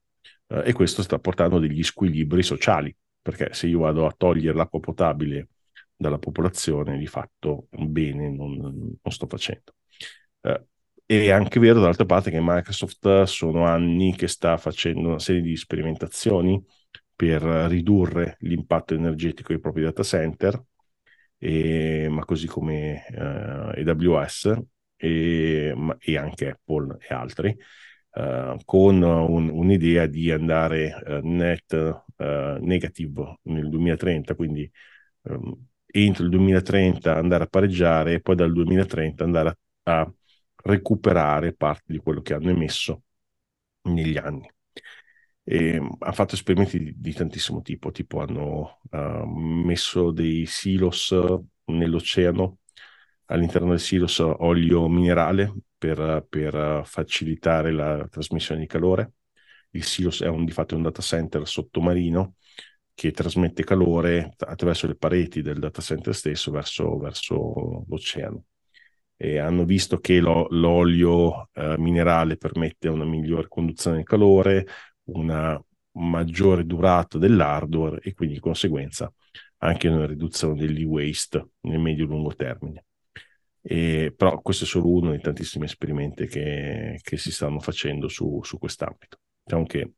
Eh, 0.49 0.63
e 0.67 0.73
questo 0.73 1.03
sta 1.03 1.19
portando 1.19 1.59
degli 1.59 1.83
squilibri 1.83 2.43
sociali, 2.43 2.95
perché 3.21 3.53
se 3.53 3.67
io 3.67 3.81
vado 3.81 4.07
a 4.07 4.15
togliere 4.17 4.57
l'acqua 4.57 4.81
potabile 4.81 5.49
dalla 5.97 6.19
popolazione, 6.19 6.97
di 6.97 7.07
fatto 7.07 7.67
bene 7.71 8.31
non, 8.31 8.57
non 8.57 9.13
sto 9.13 9.27
facendo. 9.27 9.75
Eh, 10.43 10.65
è 11.11 11.31
anche 11.31 11.59
vero 11.59 11.81
dall'altra 11.81 12.05
parte 12.05 12.31
che 12.31 12.39
Microsoft 12.41 13.23
sono 13.23 13.65
anni 13.65 14.15
che 14.15 14.29
sta 14.29 14.59
facendo 14.59 15.09
una 15.09 15.19
serie 15.19 15.41
di 15.41 15.57
sperimentazioni 15.57 16.63
per 17.17 17.43
ridurre 17.43 18.37
l'impatto 18.41 18.95
energetico 18.95 19.49
dei 19.53 19.61
propri 19.61 19.83
data 19.83 20.03
center, 20.03 20.63
e, 21.39 22.09
ma 22.11 22.25
così 22.27 22.47
come 22.47 23.07
eh, 23.07 23.83
AWS 23.91 24.61
e, 24.97 25.75
e, 25.99 26.17
anche 26.19 26.51
Apple 26.51 26.99
e 27.01 27.15
altri, 27.15 27.57
eh, 28.13 28.57
con 28.65 29.03
un, 29.03 29.49
un'idea 29.49 30.07
di 30.07 30.31
andare 30.31 31.03
eh, 31.07 31.21
net 31.23 31.73
eh, 32.17 32.59
negative 32.61 33.39
nel 33.45 33.69
2030, 33.71 34.35
quindi 34.35 34.71
ehm, 35.23 35.67
entro 35.87 36.25
il 36.25 36.31
2030 36.31 37.17
andare 37.17 37.45
a 37.45 37.47
pareggiare 37.47 38.15
e 38.15 38.21
poi 38.21 38.37
dal 38.37 38.53
2030 38.53 39.25
andare 39.25 39.49
a, 39.85 40.01
a 40.01 40.13
recuperare 40.65 41.55
parte 41.55 41.93
di 41.93 41.99
quello 41.99 42.21
che 42.21 42.35
hanno 42.35 42.51
emesso 42.51 43.03
negli 43.83 44.17
anni. 44.17 44.51
E 45.45 45.77
hanno 45.77 46.13
fatto 46.13 46.35
esperimenti 46.35 46.79
di, 46.79 46.95
di 46.97 47.13
tantissimo 47.13 47.63
tipo, 47.63 47.91
tipo 47.91 48.21
hanno 48.21 48.81
uh, 48.91 49.25
messo 49.27 50.11
dei 50.11 50.45
silos 50.47 51.15
nell'oceano, 51.65 52.59
all'interno 53.27 53.71
del 53.71 53.81
silos 53.81 54.19
olio 54.19 54.89
minerale 54.89 55.55
per, 55.77 56.27
per 56.29 56.83
facilitare 56.85 57.73
la 57.73 58.07
trasmissione 58.09 58.61
di 58.61 58.67
calore. 58.67 59.13
Il 59.71 59.85
silos 59.85 60.23
è 60.23 60.29
un, 60.29 60.45
di 60.45 60.53
fatto 60.53 60.77
un 60.77 60.83
data 60.83 61.03
center 61.03 61.47
sottomarino 61.47 62.35
che 62.95 63.13
trasmette 63.13 63.65
calore 63.65 64.35
attraverso 64.39 64.87
le 64.87 64.97
pareti 64.97 65.41
del 65.41 65.59
data 65.59 65.81
center 65.81 66.15
stesso 66.15 66.51
verso, 66.51 66.99
verso 66.99 67.85
l'oceano 67.89 68.45
e 69.21 69.39
hanno 69.39 69.65
visto 69.65 69.99
che 69.99 70.21
lo, 70.21 70.47
l'olio 70.51 71.51
eh, 71.53 71.77
minerale 71.77 72.37
permette 72.37 72.89
una 72.89 73.05
migliore 73.05 73.49
conduzione 73.49 73.97
del 73.97 74.07
calore, 74.07 74.67
una 75.07 75.61
maggiore 75.93 76.65
durata 76.65 77.19
dell'hardware 77.19 77.99
e 78.01 78.15
quindi 78.15 78.37
di 78.37 78.41
conseguenza 78.41 79.13
anche 79.59 79.89
una 79.89 80.07
riduzione 80.07 80.55
dell'e-waste 80.55 81.49
nel 81.63 81.81
medio-lungo 81.81 82.33
termine. 82.37 82.85
E, 83.61 84.15
però 84.17 84.41
questo 84.41 84.63
è 84.65 84.67
solo 84.69 84.89
uno 84.89 85.11
dei 85.11 85.21
tantissimi 85.21 85.65
esperimenti 85.65 86.29
che, 86.29 87.01
che 87.03 87.17
si 87.17 87.33
stanno 87.33 87.59
facendo 87.59 88.07
su, 88.07 88.41
su 88.45 88.57
quest'ambito. 88.57 89.19
Diciamo 89.43 89.65
che 89.65 89.93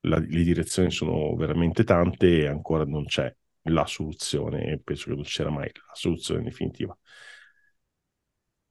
la, 0.00 0.18
le 0.18 0.42
direzioni 0.42 0.90
sono 0.90 1.34
veramente 1.36 1.84
tante 1.84 2.42
e 2.42 2.46
ancora 2.46 2.84
non 2.84 3.06
c'è 3.06 3.34
la 3.62 3.86
soluzione 3.86 4.72
e 4.72 4.78
penso 4.78 5.08
che 5.08 5.14
non 5.14 5.24
c'era 5.24 5.50
mai 5.50 5.70
la 5.74 5.94
soluzione 5.94 6.42
definitiva. 6.42 6.96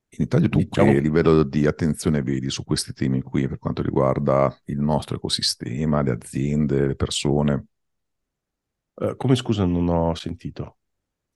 In 0.09 0.23
Italia 0.23 0.47
tu 0.47 0.59
diciamo... 0.59 0.91
che 0.91 0.99
livello 0.99 1.43
di 1.43 1.67
attenzione 1.67 2.21
vedi 2.21 2.49
su 2.49 2.63
questi 2.63 2.93
temi 2.93 3.21
qui 3.21 3.47
per 3.47 3.59
quanto 3.59 3.81
riguarda 3.81 4.55
il 4.65 4.79
nostro 4.79 5.17
ecosistema, 5.17 6.01
le 6.01 6.11
aziende, 6.11 6.87
le 6.87 6.95
persone? 6.95 7.65
Uh, 8.93 9.15
come 9.15 9.35
scusa, 9.35 9.65
non 9.65 9.89
ho 9.89 10.15
sentito. 10.15 10.77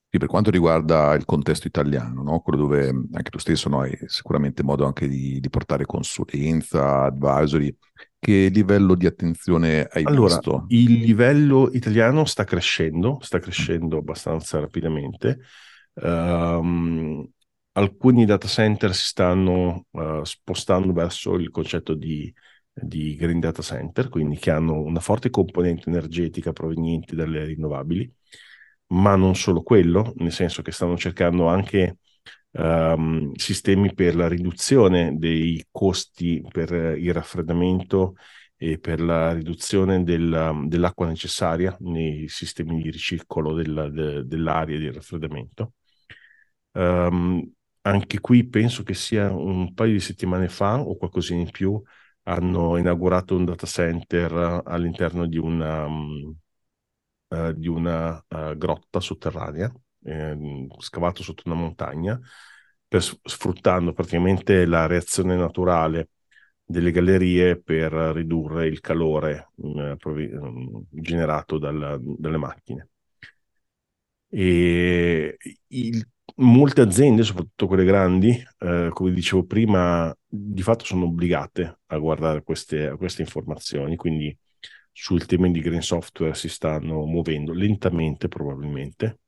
Sì, 0.09 0.17
per 0.17 0.27
quanto 0.27 0.49
riguarda 0.49 1.13
il 1.13 1.23
contesto 1.23 1.67
italiano, 1.67 2.21
no? 2.21 2.41
quello 2.41 2.63
dove 2.63 2.87
anche 2.89 3.29
tu 3.29 3.37
stesso 3.37 3.69
no, 3.69 3.79
hai 3.79 3.97
sicuramente 4.07 4.61
modo 4.61 4.85
anche 4.85 5.07
di, 5.07 5.39
di, 5.39 5.49
portare 5.49 5.85
consulenza, 5.85 7.03
advisory, 7.03 7.73
che 8.19 8.49
livello 8.51 8.95
di 8.95 9.05
attenzione 9.05 9.87
hai 9.89 10.03
allora, 10.03 10.35
visto? 10.35 10.65
Il 10.67 10.99
livello 10.99 11.69
italiano 11.71 12.25
sta 12.25 12.43
crescendo, 12.43 13.19
sta 13.21 13.39
crescendo 13.39 13.99
abbastanza 13.99 14.59
rapidamente. 14.59 15.39
Um, 15.93 17.25
alcuni 17.73 18.25
data 18.25 18.47
center 18.47 18.93
si 18.93 19.05
stanno 19.05 19.85
uh, 19.91 20.23
spostando 20.23 20.93
verso 20.93 21.35
il 21.35 21.49
concetto 21.49 21.93
di, 21.93 22.33
di, 22.73 23.15
green 23.15 23.39
data 23.39 23.61
center, 23.61 24.09
quindi 24.09 24.37
che 24.37 24.51
hanno 24.51 24.81
una 24.81 24.99
forte 24.99 25.29
componente 25.29 25.89
energetica 25.89 26.51
proveniente 26.53 27.15
dalle 27.15 27.45
rinnovabili, 27.45 28.11
ma 28.87 29.15
non 29.15 29.35
solo 29.35 29.61
quello, 29.63 30.13
nel 30.17 30.31
senso 30.31 30.61
che 30.61 30.71
stanno 30.71 30.97
cercando 30.97 31.47
anche 31.47 31.97
um, 32.51 33.31
sistemi 33.35 33.93
per 33.93 34.15
la 34.15 34.27
riduzione 34.27 35.17
dei 35.17 35.65
costi 35.71 36.43
per 36.49 36.97
il 36.97 37.13
raffreddamento 37.13 38.15
e 38.57 38.79
per 38.79 39.01
la 39.01 39.33
riduzione 39.33 40.03
del, 40.03 40.65
dell'acqua 40.67 41.07
necessaria 41.07 41.75
nei 41.79 42.27
sistemi 42.27 42.81
di 42.81 42.91
ricircolo 42.91 43.53
della, 43.53 43.89
de, 43.89 44.25
dell'aria 44.25 44.77
di 44.77 44.91
raffreddamento. 44.91 45.73
Um, 46.73 47.51
anche 47.81 48.19
qui 48.19 48.47
penso 48.47 48.83
che 48.83 48.93
sia 48.93 49.31
un 49.31 49.73
paio 49.73 49.93
di 49.93 49.99
settimane 49.99 50.47
fa 50.49 50.79
o 50.79 50.97
qualcosina 50.97 51.41
in 51.41 51.51
più 51.51 51.81
hanno 52.23 52.77
inaugurato 52.77 53.35
un 53.35 53.45
data 53.45 53.65
center 53.65 54.61
all'interno 54.65 55.25
di 55.25 55.37
una, 55.37 55.85
uh, 55.87 57.51
di 57.53 57.67
una 57.67 58.23
uh, 58.27 58.55
grotta 58.57 58.99
sotterranea, 58.99 59.71
eh, 60.03 60.67
scavato 60.79 61.23
sotto 61.23 61.43
una 61.45 61.55
montagna, 61.55 62.19
per, 62.87 63.01
sfruttando 63.01 63.93
praticamente 63.93 64.65
la 64.65 64.85
reazione 64.85 65.35
naturale 65.35 66.09
delle 66.63 66.91
gallerie 66.91 67.59
per 67.61 67.91
ridurre 67.91 68.67
il 68.67 68.79
calore 68.79 69.49
eh, 69.57 69.97
generato 70.89 71.57
dal, 71.57 71.99
dalle 72.01 72.37
macchine. 72.37 72.87
E 74.29 75.37
il 75.67 76.07
molte 76.37 76.81
aziende, 76.81 77.23
soprattutto 77.23 77.67
quelle 77.67 77.83
grandi, 77.85 78.29
eh, 78.59 78.89
come 78.91 79.11
dicevo 79.11 79.45
prima, 79.45 80.15
di 80.27 80.61
fatto 80.61 80.85
sono 80.85 81.05
obbligate 81.05 81.79
a 81.87 81.97
guardare 81.97 82.43
queste, 82.43 82.95
queste 82.97 83.21
informazioni, 83.21 83.95
quindi 83.95 84.35
sul 84.91 85.25
tema 85.25 85.47
di 85.49 85.61
green 85.61 85.81
software 85.81 86.33
si 86.35 86.49
stanno 86.49 87.05
muovendo 87.05 87.53
lentamente 87.53 88.27
probabilmente, 88.27 89.19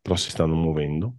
però 0.00 0.16
si 0.16 0.30
stanno 0.30 0.54
muovendo. 0.54 1.16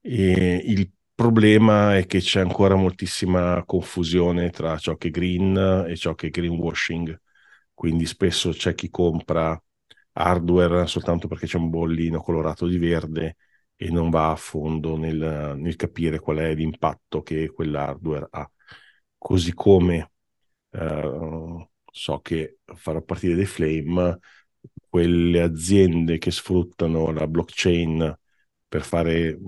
E 0.00 0.60
il 0.64 0.90
problema 1.14 1.96
è 1.96 2.06
che 2.06 2.18
c'è 2.20 2.40
ancora 2.40 2.74
moltissima 2.74 3.62
confusione 3.64 4.50
tra 4.50 4.76
ciò 4.78 4.96
che 4.96 5.08
è 5.08 5.10
green 5.10 5.86
e 5.88 5.96
ciò 5.96 6.14
che 6.14 6.26
è 6.28 6.30
greenwashing, 6.30 7.18
quindi 7.72 8.04
spesso 8.06 8.50
c'è 8.50 8.74
chi 8.74 8.90
compra 8.90 9.58
hardware 10.16 10.86
soltanto 10.86 11.26
perché 11.28 11.46
c'è 11.46 11.56
un 11.56 11.70
bollino 11.70 12.20
colorato 12.20 12.66
di 12.66 12.78
verde 12.78 13.36
e 13.76 13.90
non 13.90 14.10
va 14.10 14.30
a 14.30 14.36
fondo 14.36 14.96
nel, 14.96 15.54
nel 15.56 15.76
capire 15.76 16.18
qual 16.20 16.38
è 16.38 16.54
l'impatto 16.54 17.22
che 17.22 17.50
quell'hardware 17.50 18.26
ha. 18.30 18.50
Così 19.18 19.52
come 19.54 20.12
eh, 20.70 21.68
so 21.90 22.20
che 22.20 22.58
farò 22.64 23.00
partire 23.02 23.34
dei 23.34 23.46
flame 23.46 24.18
quelle 24.88 25.40
aziende 25.42 26.18
che 26.18 26.30
sfruttano 26.30 27.10
la 27.12 27.26
blockchain 27.26 28.18
per 28.68 28.82
fare 28.82 29.38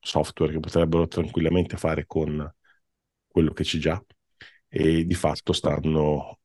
software 0.00 0.52
che 0.52 0.60
potrebbero 0.60 1.06
tranquillamente 1.08 1.76
fare 1.76 2.06
con 2.06 2.52
quello 3.26 3.52
che 3.52 3.64
c'è 3.64 3.78
già 3.78 4.02
e 4.68 5.04
di 5.04 5.14
fatto 5.14 5.52
stanno 5.52 6.40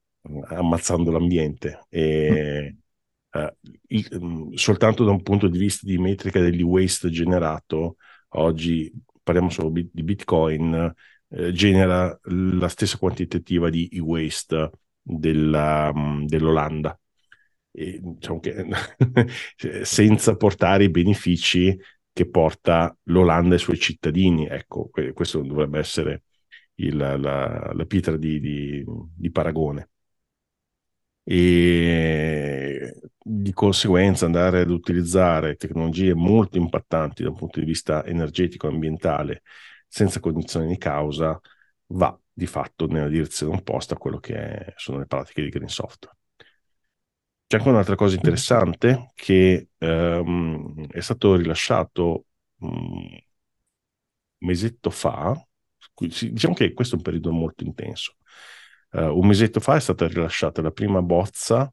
ammazzando 0.48 1.12
l'ambiente 1.12 1.82
e 1.90 2.78
uh, 3.32 3.70
il, 3.88 4.52
soltanto 4.56 5.04
da 5.04 5.12
un 5.12 5.22
punto 5.22 5.48
di 5.48 5.58
vista 5.58 5.86
di 5.86 5.98
metrica 5.98 6.40
degli 6.40 6.62
waste 6.62 7.10
generato 7.10 7.98
oggi 8.30 8.92
parliamo 9.24 9.50
solo 9.50 9.70
di 9.70 10.04
Bitcoin 10.04 10.94
eh, 11.32 11.52
genera 11.52 12.18
la 12.24 12.68
stessa 12.68 12.98
quantitativa 12.98 13.70
di 13.70 13.88
e-waste 13.88 14.72
della, 15.02 15.92
dell'Olanda. 16.26 17.00
E, 17.72 18.00
diciamo 18.02 18.40
che, 18.40 18.66
senza 19.84 20.36
portare 20.36 20.86
i 20.86 20.90
benefici 20.90 21.78
che 22.12 22.28
porta 22.28 22.96
l'Olanda 23.04 23.54
ai 23.54 23.60
suoi 23.60 23.78
cittadini 23.78 24.48
ecco 24.48 24.90
questo 25.14 25.42
dovrebbe 25.44 25.78
essere 25.78 26.24
il, 26.76 26.98
la, 26.98 27.16
la, 27.16 27.86
pietra 27.86 28.18
di, 28.18 28.40
di, 28.40 28.84
di 29.16 29.30
paragone 29.30 29.90
e 31.32 32.92
di 33.22 33.54
conseguenza 33.54 34.26
andare 34.26 34.62
ad 34.62 34.72
utilizzare 34.72 35.58
tecnologie 35.58 36.16
molto 36.16 36.58
impattanti 36.58 37.22
da 37.22 37.30
un 37.30 37.36
punto 37.36 37.60
di 37.60 37.68
vista 37.68 38.04
energetico 38.04 38.66
e 38.66 38.72
ambientale 38.72 39.44
senza 39.88 40.20
cognizione 40.20 40.66
di 40.66 40.80
causa 40.80 41.40
va 41.90 42.20
di 42.34 42.48
fatto 42.48 42.88
nella 42.88 43.10
direzione 43.10 43.58
opposta 43.58 43.94
a 43.94 43.98
quello 44.00 44.18
che 44.18 44.34
è, 44.34 44.74
sono 44.76 44.98
le 44.98 45.06
pratiche 45.06 45.44
di 45.44 45.50
green 45.50 45.68
software. 45.68 46.18
C'è 47.46 47.58
anche 47.58 47.70
un'altra 47.70 47.96
cosa 47.96 48.16
interessante 48.16 49.12
che 49.14 49.70
um, 49.78 50.88
è 50.88 51.00
stato 51.00 51.36
rilasciato 51.36 52.26
un 52.62 53.08
mesetto 54.40 54.90
fa, 54.90 55.40
diciamo 55.94 56.56
che 56.56 56.74
questo 56.74 56.96
è 56.96 56.98
un 56.98 57.04
periodo 57.04 57.32
molto 57.32 57.64
intenso. 57.64 58.16
Uh, 58.92 59.18
un 59.18 59.28
mesetto 59.28 59.60
fa 59.60 59.76
è 59.76 59.80
stata 59.80 60.08
rilasciata 60.08 60.62
la 60.62 60.72
prima 60.72 61.02
bozza 61.02 61.72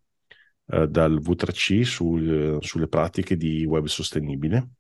uh, 0.67 0.87
dal 0.87 1.19
V3C 1.21 1.83
sul, 1.83 2.59
sulle 2.61 2.89
pratiche 2.89 3.37
di 3.37 3.65
web 3.65 3.87
sostenibile, 3.87 4.71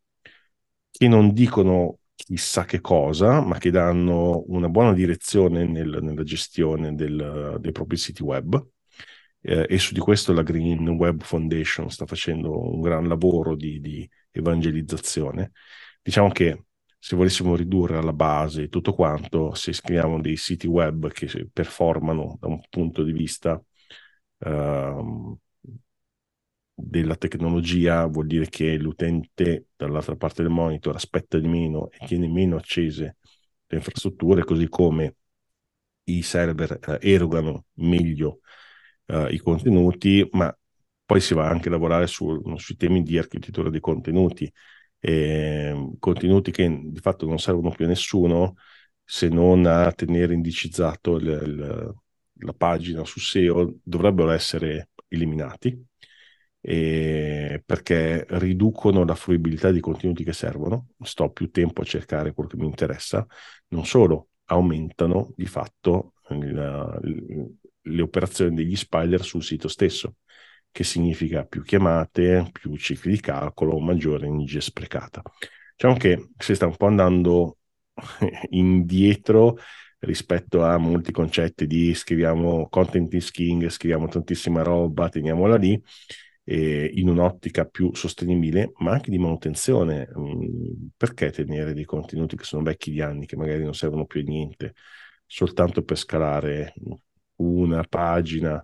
che 0.90 1.08
non 1.08 1.32
dicono 1.32 1.98
chissà 2.14 2.64
che 2.64 2.80
cosa, 2.80 3.40
ma 3.40 3.58
che 3.58 3.70
danno 3.70 4.44
una 4.48 4.68
buona 4.68 4.92
direzione 4.92 5.64
nel, 5.66 5.98
nella 6.02 6.22
gestione 6.24 6.94
del, 6.94 7.56
dei 7.60 7.72
propri 7.72 7.96
siti 7.96 8.22
web. 8.22 8.66
Eh, 9.40 9.66
e 9.68 9.78
su 9.78 9.92
di 9.94 10.00
questo 10.00 10.32
la 10.32 10.42
Green 10.42 10.88
Web 10.88 11.22
Foundation 11.22 11.90
sta 11.90 12.06
facendo 12.06 12.74
un 12.74 12.80
gran 12.80 13.06
lavoro 13.06 13.54
di, 13.54 13.80
di 13.80 14.08
evangelizzazione. 14.32 15.52
Diciamo 16.02 16.30
che 16.30 16.65
se 17.06 17.14
volessimo 17.14 17.54
ridurre 17.54 17.98
alla 17.98 18.12
base 18.12 18.68
tutto 18.68 18.92
quanto, 18.92 19.54
se 19.54 19.72
scriviamo 19.72 20.20
dei 20.20 20.36
siti 20.36 20.66
web 20.66 21.08
che 21.12 21.48
performano 21.52 22.36
da 22.40 22.48
un 22.48 22.60
punto 22.68 23.04
di 23.04 23.12
vista 23.12 23.62
uh, 24.38 25.38
della 26.74 27.14
tecnologia 27.14 28.06
vuol 28.06 28.26
dire 28.26 28.48
che 28.48 28.76
l'utente 28.76 29.66
dall'altra 29.76 30.16
parte 30.16 30.42
del 30.42 30.50
monitor 30.50 30.96
aspetta 30.96 31.38
di 31.38 31.46
meno 31.46 31.90
e 31.92 32.04
tiene 32.06 32.26
meno 32.26 32.56
accese 32.56 33.18
le 33.68 33.76
infrastrutture, 33.76 34.42
così 34.42 34.68
come 34.68 35.14
i 36.06 36.22
server 36.22 36.80
eh, 36.88 36.98
erogano 37.12 37.66
meglio 37.74 38.40
eh, 39.06 39.32
i 39.32 39.38
contenuti, 39.38 40.28
ma 40.32 40.52
poi 41.04 41.20
si 41.20 41.34
va 41.34 41.46
anche 41.46 41.68
a 41.68 41.70
lavorare 41.70 42.08
su, 42.08 42.42
sui 42.56 42.74
temi 42.74 43.04
di 43.04 43.16
architettura 43.16 43.70
dei 43.70 43.78
contenuti, 43.78 44.52
eh, 45.06 45.92
contenuti 46.00 46.50
che 46.50 46.80
di 46.84 46.98
fatto 47.00 47.26
non 47.26 47.38
servono 47.38 47.70
più 47.70 47.84
a 47.84 47.88
nessuno 47.88 48.56
se 49.04 49.28
non 49.28 49.64
a 49.64 49.92
tenere 49.92 50.34
indicizzato 50.34 51.16
il, 51.16 51.26
il, 51.26 51.94
la 52.38 52.52
pagina 52.52 53.04
su 53.04 53.20
SEO, 53.20 53.76
dovrebbero 53.84 54.30
essere 54.32 54.90
eliminati 55.06 55.80
eh, 56.60 57.62
perché 57.64 58.26
riducono 58.30 59.04
la 59.04 59.14
fruibilità 59.14 59.70
dei 59.70 59.80
contenuti 59.80 60.24
che 60.24 60.32
servono, 60.32 60.88
sto 61.02 61.30
più 61.30 61.52
tempo 61.52 61.82
a 61.82 61.84
cercare 61.84 62.32
quello 62.32 62.48
che 62.48 62.56
mi 62.56 62.66
interessa, 62.66 63.24
non 63.68 63.86
solo 63.86 64.30
aumentano 64.46 65.32
di 65.36 65.46
fatto 65.46 66.14
il, 66.30 67.30
le 67.80 68.02
operazioni 68.02 68.56
degli 68.56 68.74
spider 68.74 69.22
sul 69.22 69.44
sito 69.44 69.68
stesso, 69.68 70.16
che 70.76 70.84
significa 70.84 71.46
più 71.46 71.62
chiamate, 71.62 72.50
più 72.52 72.76
cicli 72.76 73.12
di 73.12 73.20
calcolo, 73.20 73.78
maggiore 73.78 74.26
energia 74.26 74.60
sprecata. 74.60 75.22
Diciamo 75.74 75.96
che 75.96 76.32
si 76.36 76.54
sta 76.54 76.66
un 76.66 76.76
po' 76.76 76.84
andando 76.84 77.56
indietro 78.50 79.56
rispetto 80.00 80.62
a 80.64 80.76
molti 80.76 81.12
concetti 81.12 81.66
di 81.66 81.94
scriviamo 81.94 82.68
content 82.68 83.10
is 83.14 83.30
king, 83.30 83.66
scriviamo 83.70 84.06
tantissima 84.06 84.60
roba, 84.60 85.08
teniamola 85.08 85.56
lì, 85.56 85.82
eh, 86.44 86.90
in 86.92 87.08
un'ottica 87.08 87.64
più 87.64 87.94
sostenibile, 87.94 88.72
ma 88.80 88.92
anche 88.92 89.10
di 89.10 89.16
manutenzione. 89.16 90.10
Mm, 90.14 90.88
perché 90.94 91.30
tenere 91.30 91.72
dei 91.72 91.84
contenuti 91.86 92.36
che 92.36 92.44
sono 92.44 92.62
vecchi 92.62 92.90
di 92.90 93.00
anni, 93.00 93.24
che 93.24 93.36
magari 93.36 93.64
non 93.64 93.72
servono 93.72 94.04
più 94.04 94.20
a 94.20 94.24
niente, 94.24 94.74
soltanto 95.24 95.82
per 95.84 95.96
scalare 95.96 96.74
una 97.36 97.82
pagina 97.88 98.62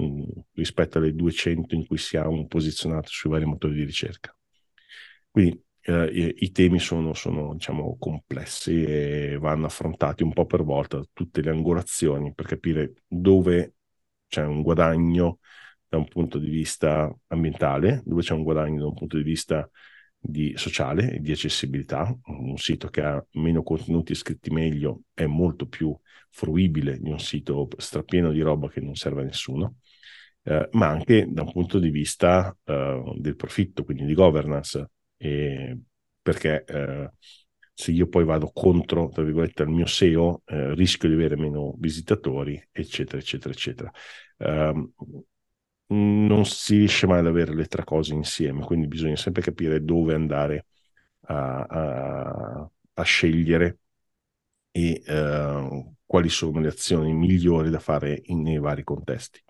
mm, 0.00 0.22
rispetto 0.54 0.98
alle 0.98 1.14
200 1.14 1.74
in 1.74 1.86
cui 1.86 1.98
siamo 1.98 2.46
posizionati 2.46 3.08
sui 3.10 3.30
vari 3.30 3.44
motori 3.44 3.74
di 3.74 3.84
ricerca? 3.84 4.36
Quindi 5.30 5.62
eh, 5.82 6.34
i, 6.38 6.50
temi 6.50 6.78
sono, 6.78 7.14
sono 7.14 7.54
diciamo, 7.54 7.96
complessi 7.98 8.82
e 8.84 9.38
vanno 9.40 9.66
affrontati 9.66 10.22
un 10.22 10.32
po' 10.32 10.46
per 10.46 10.62
volta, 10.64 11.02
tutte 11.12 11.42
le 11.42 11.50
angolazioni 11.50 12.34
per 12.34 12.46
capire 12.46 12.94
dove 13.06 13.74
c'è 14.26 14.44
un 14.44 14.62
guadagno 14.62 15.38
da 15.88 15.98
un 15.98 16.08
punto 16.08 16.38
di 16.38 16.48
vista 16.50 17.14
ambientale, 17.28 18.02
dove 18.04 18.22
c'è 18.22 18.34
un 18.34 18.42
guadagno 18.42 18.80
da 18.80 18.86
un 18.86 18.94
punto 18.94 19.16
di 19.16 19.22
vista 19.22 19.68
di 20.18 20.54
sociale 20.56 21.12
e 21.12 21.20
di 21.20 21.30
accessibilità. 21.30 22.16
Un 22.24 22.56
sito 22.56 22.88
che 22.88 23.02
ha 23.02 23.24
meno 23.32 23.62
contenuti 23.62 24.14
scritti 24.14 24.50
meglio 24.50 25.02
è 25.14 25.26
molto 25.26 25.66
più 25.66 25.96
fruibile 26.30 26.98
di 26.98 27.10
un 27.10 27.20
sito 27.20 27.68
strapieno 27.76 28.32
di 28.32 28.40
roba 28.40 28.68
che 28.68 28.80
non 28.80 28.94
serve 28.96 29.22
a 29.22 29.24
nessuno, 29.24 29.76
eh, 30.46 30.68
ma 30.72 30.88
anche 30.88 31.26
da 31.28 31.42
un 31.42 31.52
punto 31.52 31.80
di 31.80 31.90
vista 31.90 32.56
eh, 32.64 33.14
del 33.16 33.34
profitto, 33.34 33.82
quindi 33.84 34.04
di 34.04 34.14
governance, 34.14 34.90
e 35.16 35.76
perché 36.22 36.64
eh, 36.64 37.10
se 37.74 37.90
io 37.90 38.06
poi 38.08 38.24
vado 38.24 38.50
contro, 38.52 39.08
tra 39.08 39.22
virgolette, 39.24 39.64
il 39.64 39.70
mio 39.70 39.86
SEO, 39.86 40.42
eh, 40.46 40.74
rischio 40.74 41.08
di 41.08 41.14
avere 41.14 41.36
meno 41.36 41.74
visitatori, 41.78 42.62
eccetera, 42.70 43.18
eccetera, 43.18 43.52
eccetera. 43.52 43.92
Um, 44.38 44.92
non 45.88 46.44
si 46.46 46.78
riesce 46.78 47.06
mai 47.06 47.20
ad 47.20 47.26
avere 47.26 47.54
le 47.54 47.66
tre 47.66 47.84
cose 47.84 48.14
insieme, 48.14 48.64
quindi 48.64 48.86
bisogna 48.86 49.16
sempre 49.16 49.42
capire 49.42 49.84
dove 49.84 50.14
andare 50.14 50.66
a, 51.26 51.62
a, 51.62 52.70
a 52.94 53.02
scegliere 53.02 53.78
e 54.70 55.02
uh, 55.06 55.94
quali 56.04 56.28
sono 56.28 56.60
le 56.60 56.68
azioni 56.68 57.12
migliori 57.12 57.70
da 57.70 57.78
fare 57.78 58.20
in, 58.26 58.42
nei 58.42 58.58
vari 58.58 58.84
contesti. 58.84 59.42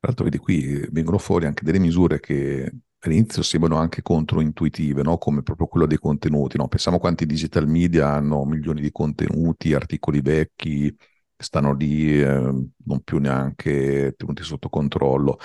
Tra 0.00 0.08
l'altro, 0.08 0.24
vedi 0.24 0.38
qui 0.38 0.86
vengono 0.90 1.18
fuori 1.18 1.46
anche 1.46 1.64
delle 1.64 1.80
misure 1.80 2.20
che 2.20 2.72
all'inizio 3.00 3.42
sembrano 3.42 3.78
anche 3.78 4.00
controintuitive, 4.02 5.02
no? 5.02 5.18
come 5.18 5.42
proprio 5.42 5.66
quello 5.66 5.86
dei 5.86 5.98
contenuti. 5.98 6.56
No? 6.56 6.68
Pensiamo 6.68 6.98
quanti 6.98 7.26
digital 7.26 7.66
media 7.68 8.08
hanno 8.08 8.44
milioni 8.44 8.80
di 8.80 8.92
contenuti, 8.92 9.74
articoli 9.74 10.20
vecchi, 10.20 10.94
stanno 11.36 11.74
lì, 11.74 12.20
eh, 12.20 12.26
non 12.28 13.00
più 13.02 13.18
neanche 13.18 14.14
tenuti 14.16 14.44
sotto 14.44 14.68
controllo. 14.68 15.38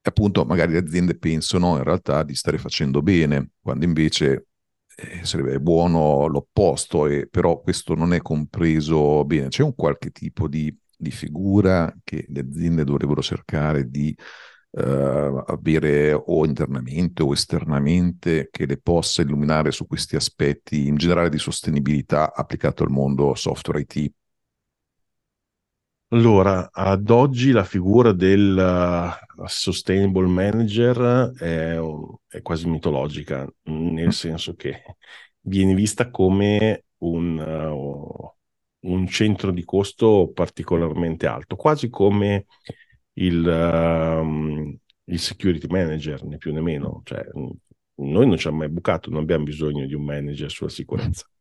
E 0.00 0.08
appunto, 0.10 0.44
magari 0.44 0.72
le 0.72 0.78
aziende 0.78 1.16
pensano 1.18 1.76
in 1.76 1.82
realtà 1.84 2.22
di 2.24 2.34
stare 2.34 2.58
facendo 2.58 3.00
bene, 3.02 3.52
quando 3.60 3.84
invece 3.86 4.48
eh, 4.96 5.24
sarebbe 5.24 5.60
buono 5.60 6.26
l'opposto, 6.26 7.06
e, 7.06 7.26
però 7.26 7.60
questo 7.60 7.94
non 7.94 8.12
è 8.12 8.20
compreso 8.20 9.24
bene. 9.24 9.48
C'è 9.48 9.62
un 9.62 9.74
qualche 9.74 10.10
tipo 10.10 10.46
di, 10.48 10.74
di 10.98 11.10
figura 11.10 11.94
che 12.04 12.26
le 12.28 12.40
aziende 12.40 12.84
dovrebbero 12.84 13.22
cercare 13.22 13.88
di 13.88 14.16
Uh, 14.70 15.42
avere 15.46 16.12
o 16.12 16.44
internamente 16.44 17.22
o 17.22 17.32
esternamente 17.32 18.48
che 18.50 18.66
le 18.66 18.76
possa 18.76 19.22
illuminare 19.22 19.70
su 19.70 19.86
questi 19.86 20.14
aspetti 20.14 20.86
in 20.86 20.96
generale 20.96 21.30
di 21.30 21.38
sostenibilità 21.38 22.34
applicato 22.34 22.82
al 22.82 22.90
mondo 22.90 23.34
software 23.34 23.80
IT. 23.80 24.12
Allora, 26.10 26.70
ad 26.72 27.10
oggi 27.10 27.50
la 27.50 27.64
figura 27.64 28.12
del 28.12 28.56
uh, 28.56 29.44
sustainable 29.46 30.26
manager 30.26 31.32
è, 31.32 31.78
è, 32.28 32.42
quasi 32.42 32.66
mitologica, 32.68 33.46
nel 33.64 34.12
senso 34.12 34.54
che 34.54 34.82
viene 35.40 35.74
vista 35.74 36.10
come 36.10 36.84
un, 36.98 37.38
uh, 37.38 38.37
un 38.80 39.06
centro 39.06 39.50
di 39.50 39.64
costo 39.64 40.30
particolarmente 40.32 41.26
alto, 41.26 41.56
quasi 41.56 41.88
come 41.88 42.46
il, 43.14 43.44
um, 43.44 44.76
il 45.04 45.18
security 45.18 45.66
manager, 45.68 46.24
né 46.24 46.36
più 46.36 46.52
né 46.52 46.60
meno. 46.60 47.02
Cioè, 47.04 47.26
noi 47.34 48.26
non 48.26 48.36
ci 48.36 48.46
abbiamo 48.46 48.58
mai 48.64 48.68
bucato, 48.68 49.10
non 49.10 49.22
abbiamo 49.22 49.44
bisogno 49.44 49.86
di 49.86 49.94
un 49.94 50.04
manager 50.04 50.50
sulla 50.50 50.70
sicurezza. 50.70 51.28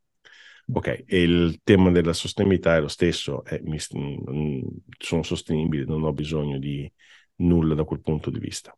Ok, 0.69 1.05
e 1.07 1.21
il 1.21 1.61
tema 1.63 1.91
della 1.91 2.11
sostenibilità 2.11 2.75
è 2.75 2.81
lo 2.81 2.89
stesso, 2.89 3.45
è, 3.45 3.61
mi, 3.63 3.77
sono 3.79 5.23
sostenibile, 5.23 5.85
non 5.85 6.03
ho 6.03 6.11
bisogno 6.11 6.59
di 6.59 6.91
nulla 7.35 7.73
da 7.73 7.85
quel 7.85 8.01
punto 8.01 8.29
di 8.29 8.37
vista. 8.37 8.77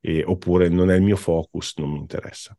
E, 0.00 0.24
oppure 0.24 0.70
non 0.70 0.90
è 0.90 0.96
il 0.96 1.02
mio 1.02 1.16
focus, 1.16 1.76
non 1.76 1.90
mi 1.90 1.98
interessa. 1.98 2.56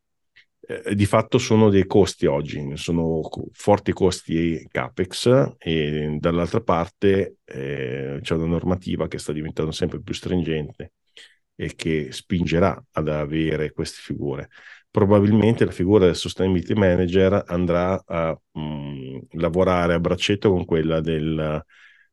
Eh, 0.66 0.96
di 0.96 1.06
fatto 1.06 1.38
sono 1.40 1.70
dei 1.70 1.86
costi 1.86 2.26
oggi, 2.26 2.78
sono 2.78 3.20
forti 3.52 3.92
costi 3.92 4.66
CAPEX 4.72 5.56
e 5.58 6.18
dall'altra 6.20 6.62
parte 6.62 7.38
eh, 7.44 8.20
c'è 8.22 8.34
una 8.36 8.46
normativa 8.46 9.10
che 9.10 9.18
sta 9.18 9.34
diventando 9.34 9.72
sempre 9.72 10.02
più 10.02 10.14
stringente 10.14 10.94
e 11.56 11.76
che 11.76 12.14
spingerà 12.14 12.82
ad 12.92 13.10
avere 13.10 13.74
queste 13.74 14.00
figure. 14.02 14.50
Probabilmente 14.90 15.66
la 15.66 15.72
figura 15.72 16.06
del 16.06 16.16
sustainability 16.16 16.74
manager 16.76 17.44
andrà 17.48 18.02
a 18.06 18.40
mh, 18.52 18.62
mm, 18.62 19.18
lavorare 19.32 19.96
a 19.96 20.00
braccetto 20.00 20.50
con 20.50 20.64
quella 20.66 21.02
del 21.02 21.62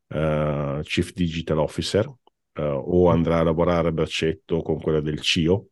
uh, 0.08 0.80
chief 0.82 1.12
digital 1.12 1.58
officer 1.58 2.06
uh, 2.06 2.62
o 2.62 3.10
andrà 3.10 3.38
a 3.38 3.42
lavorare 3.44 3.88
a 3.88 3.92
braccetto 3.92 4.60
con 4.62 4.80
quella 4.80 5.00
del 5.00 5.20
CIO 5.20 5.69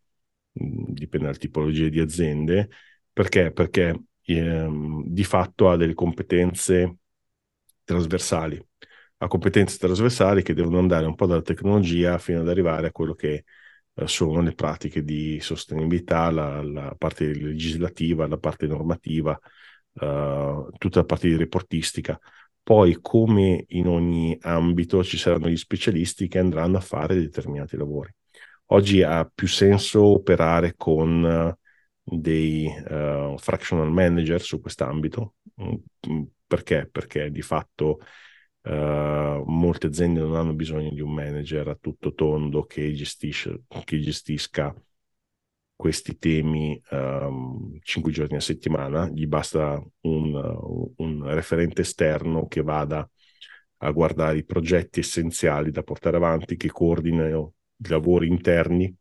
dipende 0.58 1.26
dalla 1.26 1.38
tipologia 1.38 1.88
di 1.88 2.00
aziende, 2.00 2.68
perché? 3.12 3.52
Perché 3.52 3.94
ehm, 4.22 5.04
di 5.06 5.24
fatto 5.24 5.70
ha 5.70 5.76
delle 5.76 5.94
competenze 5.94 6.96
trasversali, 7.84 8.60
ha 9.18 9.28
competenze 9.28 9.78
trasversali 9.78 10.42
che 10.42 10.54
devono 10.54 10.78
andare 10.78 11.06
un 11.06 11.14
po' 11.14 11.26
dalla 11.26 11.42
tecnologia 11.42 12.18
fino 12.18 12.40
ad 12.40 12.48
arrivare 12.48 12.88
a 12.88 12.92
quello 12.92 13.14
che 13.14 13.44
eh, 13.94 14.06
sono 14.06 14.40
le 14.42 14.54
pratiche 14.54 15.02
di 15.02 15.40
sostenibilità, 15.40 16.30
la, 16.30 16.62
la, 16.62 16.94
parte 16.96 17.32
legislativa, 17.34 18.26
la 18.28 18.38
parte 18.38 18.66
normativa, 18.66 19.38
eh, 19.94 20.66
tutta 20.78 21.00
la 21.00 21.04
parte 21.04 21.28
di 21.28 21.36
reportistica. 21.36 22.18
Poi, 22.62 22.98
come 23.00 23.64
in 23.68 23.88
ogni 23.88 24.36
ambito, 24.42 25.02
ci 25.02 25.16
saranno 25.16 25.48
gli 25.48 25.56
specialisti 25.56 26.28
che 26.28 26.38
andranno 26.38 26.76
a 26.76 26.80
fare 26.80 27.14
determinati 27.14 27.76
lavori. 27.76 28.14
Oggi 28.70 29.02
ha 29.02 29.30
più 29.32 29.46
senso 29.46 30.04
operare 30.04 30.74
con 30.76 31.22
uh, 31.22 32.16
dei 32.18 32.66
uh, 32.66 33.36
fractional 33.38 33.90
manager 33.90 34.40
su 34.42 34.60
quest'ambito. 34.60 35.36
Mm, 35.62 36.22
perché? 36.46 36.86
Perché 36.90 37.30
di 37.30 37.40
fatto 37.40 38.00
uh, 38.62 39.42
molte 39.46 39.86
aziende 39.86 40.20
non 40.20 40.34
hanno 40.34 40.52
bisogno 40.54 40.90
di 40.90 41.00
un 41.00 41.12
manager 41.14 41.68
a 41.68 41.78
tutto 41.80 42.12
tondo 42.12 42.64
che, 42.64 42.92
gestisce, 42.92 43.62
che 43.84 44.00
gestisca 44.00 44.74
questi 45.74 46.18
temi 46.18 46.78
um, 46.90 47.78
cinque 47.82 48.10
giorni 48.12 48.36
a 48.36 48.40
settimana, 48.40 49.08
gli 49.08 49.26
basta 49.26 49.80
un, 50.00 50.92
un 50.96 51.24
referente 51.28 51.82
esterno 51.82 52.48
che 52.48 52.62
vada 52.62 53.08
a 53.78 53.90
guardare 53.92 54.38
i 54.38 54.44
progetti 54.44 55.00
essenziali 55.00 55.70
da 55.70 55.84
portare 55.84 56.16
avanti, 56.16 56.56
che 56.56 56.68
coordinino 56.68 57.54
lavori 57.88 58.28
interni 58.28 58.94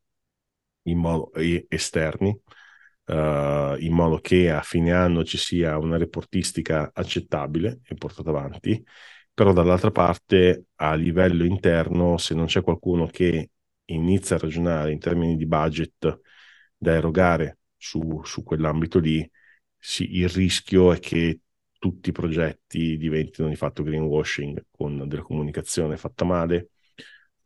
in 0.83 0.97
modo, 0.97 1.33
e 1.33 1.65
esterni, 1.69 2.29
uh, 2.29 3.75
in 3.79 3.91
modo 3.91 4.19
che 4.19 4.51
a 4.51 4.61
fine 4.61 4.91
anno 4.93 5.23
ci 5.23 5.37
sia 5.37 5.77
una 5.77 5.97
reportistica 5.97 6.91
accettabile 6.93 7.81
e 7.83 7.95
portata 7.95 8.29
avanti, 8.29 8.83
però 9.33 9.53
dall'altra 9.53 9.91
parte 9.91 10.65
a 10.75 10.93
livello 10.95 11.43
interno, 11.45 12.17
se 12.17 12.33
non 12.33 12.45
c'è 12.45 12.61
qualcuno 12.61 13.07
che 13.07 13.51
inizia 13.85 14.35
a 14.35 14.39
ragionare 14.39 14.91
in 14.91 14.99
termini 14.99 15.35
di 15.35 15.45
budget 15.45 16.19
da 16.75 16.93
erogare 16.93 17.59
su, 17.75 18.21
su 18.23 18.43
quell'ambito 18.43 18.99
lì, 18.99 19.29
sì, 19.77 20.17
il 20.17 20.29
rischio 20.29 20.91
è 20.91 20.99
che 20.99 21.39
tutti 21.79 22.09
i 22.09 22.11
progetti 22.11 22.97
diventino 22.97 23.47
di 23.47 23.55
fatto 23.55 23.83
greenwashing 23.83 24.65
con 24.71 25.07
della 25.07 25.21
comunicazione 25.21 25.97
fatta 25.97 26.25
male, 26.25 26.69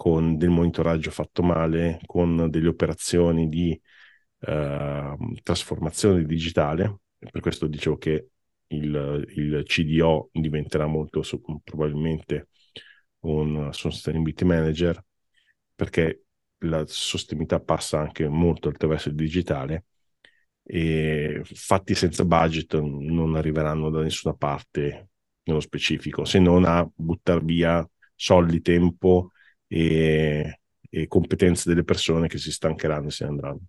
con 0.02 0.36
del 0.36 0.50
monitoraggio 0.50 1.12
fatto 1.12 1.44
male, 1.44 2.00
con 2.08 2.50
delle 2.50 2.70
operazioni 2.70 3.48
di 3.48 3.80
eh, 4.40 5.16
trasformazione 5.44 6.26
digitale. 6.26 7.02
Per 7.20 7.40
questo 7.40 7.68
dicevo 7.68 8.00
che 8.00 8.30
il, 8.70 9.24
il 9.36 9.62
CDO 9.64 10.30
diventerà 10.34 10.88
molto 10.88 11.22
probabilmente 11.64 12.48
un 13.20 13.70
sustainability 13.72 14.44
manager 14.44 15.06
perché 15.76 16.24
la 16.64 16.84
sostenibilità 16.88 17.60
passa 17.60 18.00
anche 18.00 18.28
molto 18.28 18.70
attraverso 18.70 19.10
il 19.10 19.16
digitale 19.16 19.86
e 20.64 21.42
fatti 21.44 21.94
senza 21.94 22.26
budget 22.26 22.74
non 22.80 23.36
arriveranno 23.36 23.92
da 23.92 24.02
nessuna 24.02 24.34
parte 24.34 25.10
nello 25.44 25.60
specifico 25.60 26.26
se 26.26 26.40
non 26.40 26.66
a 26.66 26.90
buttare 26.92 27.42
via 27.44 27.88
soldi, 28.16 28.62
tempo 28.62 29.31
e, 29.74 30.60
e 30.90 31.08
competenze 31.08 31.70
delle 31.70 31.86
persone 31.86 32.28
che 32.28 32.38
si 32.38 32.52
stancheranno 32.52 33.08
e 33.08 33.12
se 33.12 33.24
ne 33.24 33.30
andranno. 33.30 33.60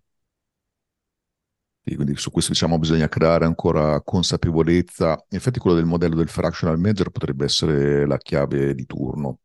E 1.85 1.95
quindi 1.95 2.15
su 2.17 2.29
questo 2.29 2.51
diciamo 2.51 2.77
bisogna 2.77 3.07
creare 3.07 3.45
ancora 3.45 4.01
consapevolezza. 4.01 5.11
In 5.29 5.37
effetti 5.37 5.59
quello 5.59 5.77
del 5.77 5.85
modello 5.85 6.15
del 6.15 6.27
fractional 6.27 6.77
manager 6.77 7.09
potrebbe 7.09 7.45
essere 7.45 8.05
la 8.05 8.17
chiave 8.17 8.75
di 8.75 8.85
turno. 8.85 9.39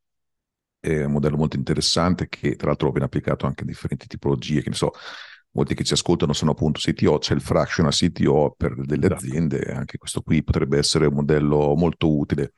È 0.80 1.04
un 1.04 1.12
modello 1.12 1.36
molto 1.36 1.56
interessante 1.56 2.28
che 2.28 2.56
tra 2.56 2.68
l'altro 2.68 2.90
viene 2.90 3.06
applicato 3.06 3.46
anche 3.46 3.62
a 3.62 3.66
differenti 3.66 4.06
tipologie, 4.06 4.62
che 4.62 4.70
ne 4.70 4.76
so, 4.76 4.92
molti 5.52 5.74
che 5.74 5.84
ci 5.84 5.92
ascoltano 5.92 6.32
sono 6.32 6.52
appunto 6.52 6.80
CTO, 6.80 7.18
c'è 7.18 7.34
il 7.34 7.40
fractional 7.40 7.92
CTO 7.92 8.54
per 8.56 8.74
delle 8.84 9.06
esatto. 9.06 9.24
aziende, 9.24 9.60
anche 9.72 9.98
questo 9.98 10.22
qui 10.22 10.42
potrebbe 10.42 10.78
essere 10.78 11.06
un 11.06 11.14
modello 11.14 11.74
molto 11.76 12.16
utile. 12.16 12.54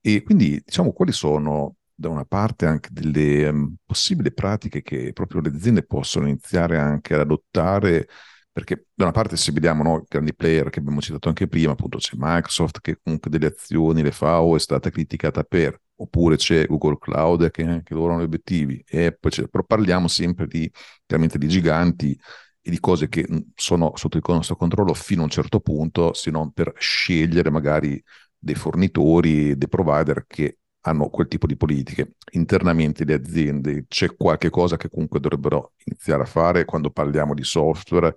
E 0.00 0.22
quindi 0.22 0.60
diciamo 0.64 0.92
quali 0.92 1.12
sono 1.12 1.77
da 2.00 2.08
una 2.08 2.24
parte 2.24 2.64
anche 2.64 2.90
delle 2.92 3.48
um, 3.48 3.74
possibili 3.84 4.32
pratiche 4.32 4.82
che 4.82 5.12
proprio 5.12 5.40
le 5.40 5.48
aziende 5.48 5.82
possono 5.82 6.28
iniziare 6.28 6.78
anche 6.78 7.14
ad 7.14 7.20
adottare, 7.20 8.08
perché 8.52 8.86
da 8.94 9.04
una 9.04 9.12
parte 9.12 9.36
se 9.36 9.50
vediamo 9.50 9.82
no, 9.82 10.04
grandi 10.08 10.32
player 10.32 10.70
che 10.70 10.78
abbiamo 10.78 11.00
citato 11.00 11.28
anche 11.28 11.48
prima, 11.48 11.72
appunto 11.72 11.98
c'è 11.98 12.12
Microsoft 12.16 12.80
che 12.80 13.00
comunque 13.02 13.30
delle 13.30 13.46
azioni 13.46 14.02
le 14.02 14.12
fa 14.12 14.40
o 14.42 14.54
è 14.54 14.60
stata 14.60 14.90
criticata 14.90 15.42
per, 15.42 15.80
oppure 15.96 16.36
c'è 16.36 16.66
Google 16.66 16.98
Cloud 17.00 17.50
che 17.50 17.64
anche 17.64 17.94
loro 17.94 18.12
hanno 18.12 18.22
gli 18.22 18.26
obiettivi, 18.26 18.80
Apple, 18.92 19.48
però 19.48 19.64
parliamo 19.64 20.06
sempre 20.06 20.46
di, 20.46 20.70
chiaramente 21.04 21.36
di 21.36 21.48
giganti 21.48 22.16
e 22.60 22.70
di 22.70 22.78
cose 22.78 23.08
che 23.08 23.26
sono 23.56 23.92
sotto 23.96 24.18
il 24.18 24.22
nostro 24.24 24.54
controllo 24.54 24.94
fino 24.94 25.22
a 25.22 25.24
un 25.24 25.30
certo 25.30 25.58
punto, 25.58 26.12
se 26.12 26.30
non 26.30 26.52
per 26.52 26.72
scegliere 26.76 27.50
magari 27.50 28.00
dei 28.38 28.54
fornitori, 28.54 29.56
dei 29.56 29.68
provider 29.68 30.24
che 30.26 30.57
hanno 30.82 31.08
quel 31.08 31.28
tipo 31.28 31.46
di 31.46 31.56
politiche. 31.56 32.14
Internamente 32.32 33.04
le 33.04 33.14
aziende 33.14 33.84
c'è 33.88 34.14
qualche 34.16 34.50
cosa 34.50 34.76
che 34.76 34.88
comunque 34.88 35.20
dovrebbero 35.20 35.72
iniziare 35.84 36.22
a 36.22 36.26
fare 36.26 36.64
quando 36.64 36.90
parliamo 36.90 37.34
di 37.34 37.44
software. 37.44 38.14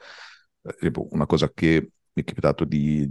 Eh, 0.63 0.91
una 1.09 1.25
cosa 1.25 1.51
che 1.53 1.91
mi 2.13 2.21
è 2.21 2.25
capitato 2.25 2.65
di, 2.65 3.09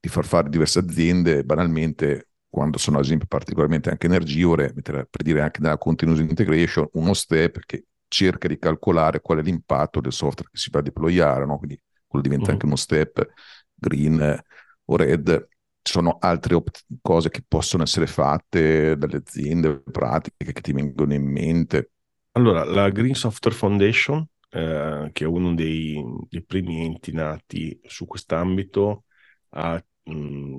di 0.00 0.08
far 0.08 0.24
fare 0.24 0.48
diverse 0.48 0.78
aziende, 0.78 1.44
banalmente, 1.44 2.28
quando 2.48 2.78
sono 2.78 2.98
ad 2.98 3.04
esempio 3.04 3.26
particolarmente 3.26 3.90
anche 3.90 4.06
energivore, 4.06 4.72
per 4.72 5.06
dire 5.22 5.42
anche 5.42 5.60
nella 5.60 5.76
continuous 5.76 6.20
integration, 6.20 6.88
uno 6.92 7.12
step 7.12 7.58
che 7.66 7.84
cerca 8.08 8.48
di 8.48 8.58
calcolare 8.58 9.20
qual 9.20 9.38
è 9.38 9.42
l'impatto 9.42 10.00
del 10.00 10.12
software 10.12 10.50
che 10.50 10.58
si 10.58 10.70
va 10.70 10.78
a 10.78 10.82
deployare, 10.82 11.44
no? 11.44 11.58
quindi 11.58 11.78
quello 12.06 12.24
diventa 12.24 12.50
mm. 12.50 12.52
anche 12.52 12.66
uno 12.66 12.76
step 12.76 13.28
green 13.74 14.42
o 14.86 14.96
red 14.96 15.48
ci 15.88 15.94
sono 15.94 16.18
altre 16.20 16.54
op- 16.54 16.84
cose 17.00 17.30
che 17.30 17.42
possono 17.48 17.82
essere 17.82 18.06
fatte 18.06 18.94
dalle 18.98 19.16
aziende, 19.16 19.80
pratiche 19.80 20.52
che 20.52 20.60
ti 20.60 20.74
vengono 20.74 21.14
in 21.14 21.24
mente? 21.24 21.92
Allora, 22.32 22.62
la 22.64 22.90
Green 22.90 23.14
Software 23.14 23.56
Foundation, 23.56 24.22
eh, 24.50 25.08
che 25.12 25.24
è 25.24 25.26
uno 25.26 25.54
dei, 25.54 25.98
dei, 26.28 26.44
primi 26.44 26.84
enti 26.84 27.12
nati 27.12 27.80
su 27.84 28.04
quest'ambito, 28.04 29.04
ha 29.50 29.82
mh, 30.02 30.58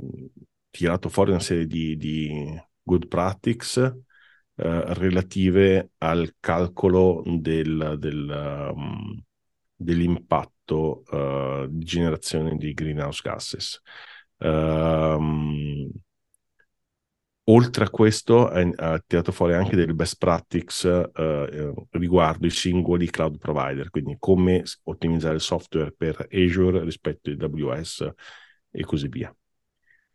tirato 0.71 1.09
fuori 1.09 1.29
una 1.29 1.39
serie 1.39 1.67
di, 1.67 1.95
di 1.95 2.59
good 2.81 3.07
practices 3.07 3.83
eh, 3.85 4.93
relative 4.95 5.91
al 5.99 6.37
calcolo 6.39 7.21
del, 7.23 7.97
del, 7.99 8.71
um, 8.73 9.23
dell'impatto 9.75 11.03
uh, 11.07 11.67
di 11.69 11.85
generazione 11.85 12.57
di 12.57 12.73
greenhouse 12.73 13.21
gases. 13.23 13.79
Um, 14.39 15.91
oltre 17.45 17.83
a 17.83 17.89
questo 17.89 18.47
ha 18.47 19.03
tirato 19.05 19.31
fuori 19.31 19.53
anche 19.53 19.75
delle 19.75 19.93
best 19.93 20.17
practices 20.17 20.83
uh, 20.83 21.87
riguardo 21.91 22.45
i 22.45 22.51
singoli 22.51 23.09
cloud 23.09 23.37
provider, 23.37 23.89
quindi 23.89 24.15
come 24.19 24.63
ottimizzare 24.83 25.35
il 25.35 25.41
software 25.41 25.91
per 25.91 26.27
Azure 26.31 26.83
rispetto 26.83 27.29
a 27.29 27.33
AWS 27.33 28.11
e 28.71 28.83
così 28.83 29.07
via. 29.07 29.33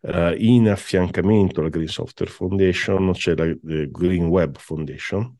Uh, 0.01 0.35
in 0.37 0.69
affiancamento 0.69 1.61
alla 1.61 1.71
Green 1.71 1.89
Software 1.89 2.31
Foundation 2.31 3.13
c'è 3.13 3.35
la 3.35 3.51
Green 3.63 4.27
Web 4.27 4.59
Foundation 4.59 5.35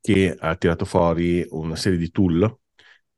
che 0.00 0.34
ha 0.36 0.56
tirato 0.56 0.84
fuori 0.84 1.46
una 1.50 1.76
serie 1.76 1.98
di 1.98 2.10
tool 2.10 2.58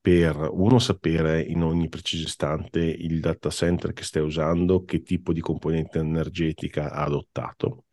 per 0.02 0.36
uno 0.50 0.80
sapere 0.80 1.40
in 1.40 1.62
ogni 1.62 1.88
preciso 1.88 2.24
istante 2.24 2.80
il 2.80 3.20
data 3.20 3.50
center 3.50 3.92
che 3.92 4.02
stai 4.02 4.22
usando, 4.22 4.84
che 4.84 5.02
tipo 5.02 5.32
di 5.32 5.40
componente 5.40 6.00
energetica 6.00 6.90
ha 6.90 7.04
adottato 7.04 7.84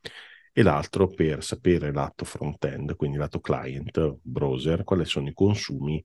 e 0.51 0.63
l'altro 0.63 1.07
per 1.07 1.43
sapere 1.43 1.93
lato 1.93 2.25
front-end, 2.25 2.95
quindi 2.95 3.17
lato 3.17 3.39
client, 3.39 4.17
browser, 4.23 4.83
quali 4.83 5.05
sono 5.05 5.29
i 5.29 5.33
consumi 5.33 6.03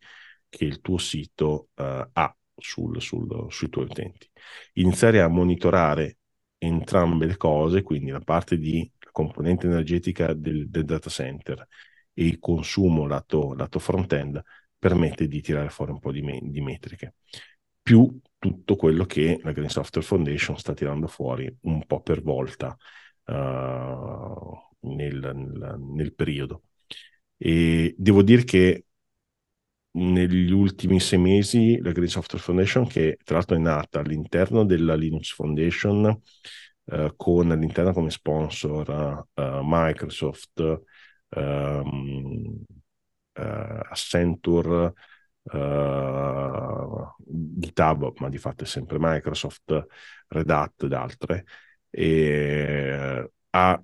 che 0.49 0.67
il 0.67 0.83
tuo 0.83 0.99
sito 0.99 1.71
uh, 1.75 2.07
ha 2.13 2.37
sul, 2.55 3.01
sul, 3.01 3.47
sui 3.49 3.71
tuoi 3.71 3.87
utenti. 3.87 4.31
Iniziare 4.75 5.23
a 5.23 5.29
monitorare 5.29 6.19
entrambe 6.59 7.27
le 7.27 7.39
cose, 7.39 7.83
quindi 7.83 8.11
la 8.11 8.21
parte 8.21 8.59
di 8.59 8.89
componente 9.11 9.67
energetica 9.67 10.35
del, 10.35 10.69
del 10.69 10.85
data 10.85 11.09
center 11.09 11.67
e 12.13 12.27
il 12.27 12.39
consumo 12.39 13.07
lato, 13.07 13.55
lato 13.55 13.79
front-end, 13.79 14.41
permette 14.85 15.29
di 15.29 15.41
tirare 15.41 15.71
fuori 15.71 15.93
un 15.93 15.99
po' 15.99 16.13
di, 16.13 16.21
me- 16.21 16.41
di 16.43 16.61
metriche. 16.61 17.15
Più 17.81 18.21
tutto 18.39 18.77
quello 18.77 19.07
che 19.07 19.41
la 19.43 19.53
Green 19.53 19.71
Software 19.71 20.07
Foundation 20.07 20.59
sta 20.59 20.75
tirando 20.75 21.07
fuori 21.07 21.51
un 21.63 21.87
po' 21.87 22.03
per 22.03 22.21
volta 22.21 22.77
uh, 23.25 24.59
nel, 24.81 25.33
nel, 25.35 25.77
nel 25.79 26.15
periodo. 26.15 26.65
E 27.39 27.95
devo 27.97 28.23
dire 28.23 28.45
che 28.45 28.85
negli 29.93 30.53
ultimi 30.53 31.01
sei 31.01 31.19
mesi 31.19 31.79
la 31.81 31.93
Green 31.93 32.09
Software 32.09 32.45
Foundation, 32.45 32.87
che 32.87 33.17
tra 33.25 33.37
l'altro 33.37 33.57
è 33.57 33.61
nata 33.61 34.01
all'interno 34.01 34.67
della 34.67 34.97
Linux 34.97 35.33
Foundation, 35.33 36.21
uh, 36.85 37.17
con 37.17 37.51
all'interno 37.51 37.95
come 37.95 38.11
sponsor 38.11 39.27
uh, 39.35 39.61
Microsoft, 39.63 40.83
um, 41.31 42.63
Accenture, 43.35 44.93
GitHub, 47.17 48.13
ma 48.19 48.29
di 48.29 48.39
fatto 48.39 48.65
è 48.65 48.67
sempre 48.67 48.97
Microsoft, 48.99 49.87
Red 50.29 50.51
Hat 50.51 50.83
ed 50.85 50.93
altre, 50.93 51.45
e 51.91 53.31
ha 53.51 53.83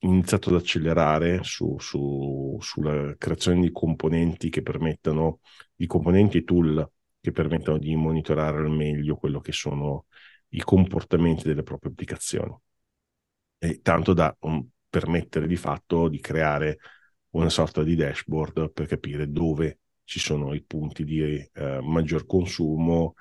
iniziato 0.00 0.48
ad 0.50 0.56
accelerare 0.56 1.42
su, 1.44 1.76
su, 1.78 2.58
sulla 2.60 3.14
creazione 3.16 3.60
di 3.60 3.70
componenti 3.72 4.50
che 4.50 4.62
permettano, 4.62 5.40
di 5.74 5.86
componenti 5.86 6.38
e 6.38 6.44
tool 6.44 6.90
che 7.20 7.30
permettano 7.30 7.78
di 7.78 7.94
monitorare 7.94 8.58
al 8.58 8.70
meglio 8.70 9.16
quello 9.16 9.40
che 9.40 9.52
sono 9.52 10.06
i 10.50 10.60
comportamenti 10.60 11.44
delle 11.46 11.62
proprie 11.62 11.92
applicazioni. 11.92 12.54
E 13.58 13.80
tanto 13.80 14.12
da 14.12 14.34
um, 14.40 14.68
permettere 14.88 15.46
di 15.46 15.56
fatto 15.56 16.08
di 16.08 16.18
creare 16.18 16.78
una 17.32 17.50
sorta 17.50 17.82
di 17.82 17.94
dashboard 17.94 18.72
per 18.72 18.86
capire 18.86 19.30
dove 19.30 19.80
ci 20.04 20.18
sono 20.18 20.54
i 20.54 20.62
punti 20.62 21.04
di 21.04 21.22
eh, 21.22 21.80
maggior 21.82 22.26
consumo, 22.26 23.14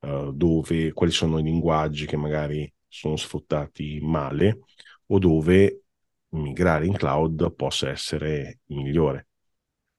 eh, 0.00 0.30
dove, 0.34 0.92
quali 0.92 1.12
sono 1.12 1.38
i 1.38 1.42
linguaggi 1.42 2.06
che 2.06 2.16
magari 2.16 2.72
sono 2.88 3.16
sfruttati 3.16 4.00
male 4.02 4.60
o 5.06 5.18
dove 5.18 5.82
migrare 6.30 6.86
in 6.86 6.94
cloud 6.94 7.54
possa 7.54 7.90
essere 7.90 8.60
migliore. 8.66 9.28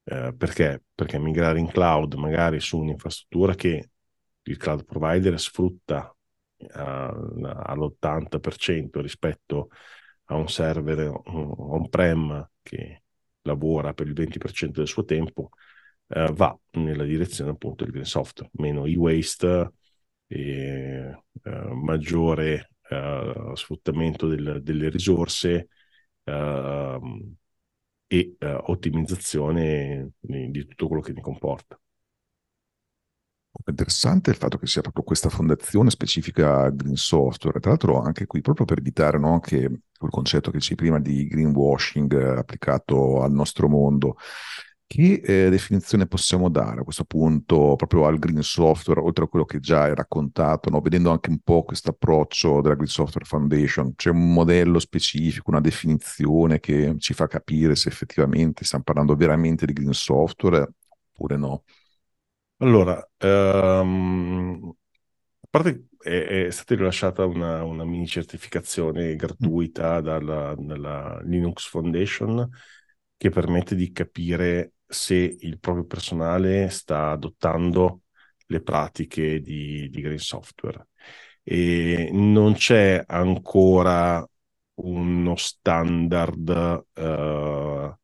Eh, 0.04 0.34
perché? 0.36 0.84
Perché 0.94 1.20
migrare 1.20 1.60
in 1.60 1.68
cloud 1.68 2.14
magari 2.16 2.60
su 2.60 2.80
un'infrastruttura 2.80 3.56
che 3.56 3.90
il 4.44 4.58
cloud 4.58 4.84
provider 4.84 5.40
sfrutta 5.40 6.14
uh, 6.58 6.68
all'80% 6.68 9.00
rispetto 9.00 9.70
a 10.26 10.36
un 10.36 10.50
server 10.50 11.22
on-prem 11.26 12.50
che 12.62 13.03
lavora 13.44 13.94
per 13.94 14.08
il 14.08 14.14
20% 14.14 14.80
del 14.80 14.88
suo 14.88 15.06
tempo, 15.06 15.50
eh, 16.08 16.32
va 16.34 16.58
nella 16.72 17.04
direzione 17.04 17.52
appunto 17.52 17.84
del 17.84 17.94
green 17.94 18.06
software, 18.06 18.52
meno 18.56 18.86
e-waste, 18.86 19.72
e, 20.28 21.24
eh, 21.44 21.52
maggiore 21.74 22.72
eh, 22.90 23.52
sfruttamento 23.56 24.28
del, 24.28 24.62
delle 24.64 24.90
risorse 24.90 25.70
ehm, 26.24 27.36
e 28.08 28.36
eh, 28.40 28.54
ottimizzazione 28.66 30.12
di, 30.20 30.52
di 30.52 30.66
tutto 30.68 30.88
quello 30.88 31.02
che 31.02 31.14
ne 31.14 31.22
comporta. 31.22 31.80
Interessante 33.66 34.32
il 34.32 34.36
fatto 34.36 34.58
che 34.58 34.66
sia 34.66 34.82
proprio 34.82 35.04
questa 35.04 35.30
fondazione 35.30 35.90
specifica 35.92 36.70
Green 36.70 36.96
Software, 36.96 37.60
tra 37.60 37.70
l'altro 37.70 38.02
anche 38.02 38.26
qui 38.26 38.42
proprio 38.42 38.66
per 38.66 38.80
evitare 38.80 39.20
no, 39.20 39.40
che 39.40 39.70
quel 39.98 40.12
concetto 40.12 40.52
che 40.52 40.58
c'è 40.58 40.76
prima 40.76 41.00
di 41.00 41.28
greenwashing 41.28 42.12
applicato 42.38 43.22
al 43.22 43.32
nostro 43.32 43.70
mondo. 43.70 44.18
Che 44.86 45.22
eh, 45.24 45.50
definizione 45.50 46.08
possiamo 46.08 46.50
dare 46.50 46.82
a 46.82 46.84
questo 46.84 47.06
punto 47.06 47.76
proprio 47.76 48.06
al 48.06 48.20
green 48.20 48.42
software, 48.44 49.00
oltre 49.00 49.24
a 49.26 49.28
quello 49.28 49.46
che 49.46 49.60
già 49.60 49.84
hai 49.84 49.96
raccontato, 49.96 50.70
no? 50.70 50.82
vedendo 50.82 51.10
anche 51.12 51.30
un 51.30 51.40
po' 51.40 51.64
questo 51.64 51.92
approccio 51.92 52.60
della 52.62 52.76
Green 52.76 52.90
Software 52.90 53.26
Foundation? 53.26 53.96
C'è 53.96 54.10
un 54.10 54.34
modello 54.34 54.80
specifico, 54.80 55.50
una 55.50 55.62
definizione 55.62 56.60
che 56.60 56.96
ci 57.00 57.14
fa 57.14 57.28
capire 57.28 57.76
se 57.76 57.90
effettivamente 57.90 58.66
stiamo 58.66 58.84
parlando 58.84 59.16
veramente 59.16 59.66
di 59.66 59.74
green 59.74 59.94
software 59.94 60.68
oppure 61.12 61.38
no? 61.38 61.64
Allora, 62.64 63.06
um, 63.20 64.74
a 65.42 65.48
parte 65.50 65.88
è, 66.00 66.46
è 66.46 66.50
stata 66.50 66.76
rilasciata 66.76 67.26
una, 67.26 67.62
una, 67.66 67.84
mini 67.84 68.08
certificazione 68.08 69.18
gratuita 69.18 70.00
dalla, 70.00 70.56
dalla, 70.58 71.20
Linux 71.26 71.68
Foundation 71.68 72.48
che 73.18 73.30
permette 73.30 73.76
di 73.76 73.92
capire 73.92 74.76
se 74.86 75.16
il 75.16 75.60
proprio 75.60 75.86
personale 75.86 76.70
sta 76.70 77.12
adottando 77.12 78.04
le 78.46 78.62
pratiche 78.62 79.42
di, 79.42 79.90
di 79.90 80.02
Green 80.02 80.18
Software. 80.18 80.88
E 81.44 82.12
non 82.14 82.54
c'è 82.54 83.04
ancora 83.06 84.26
uno 84.76 85.36
standard 85.36 86.86
uh, 86.94 87.98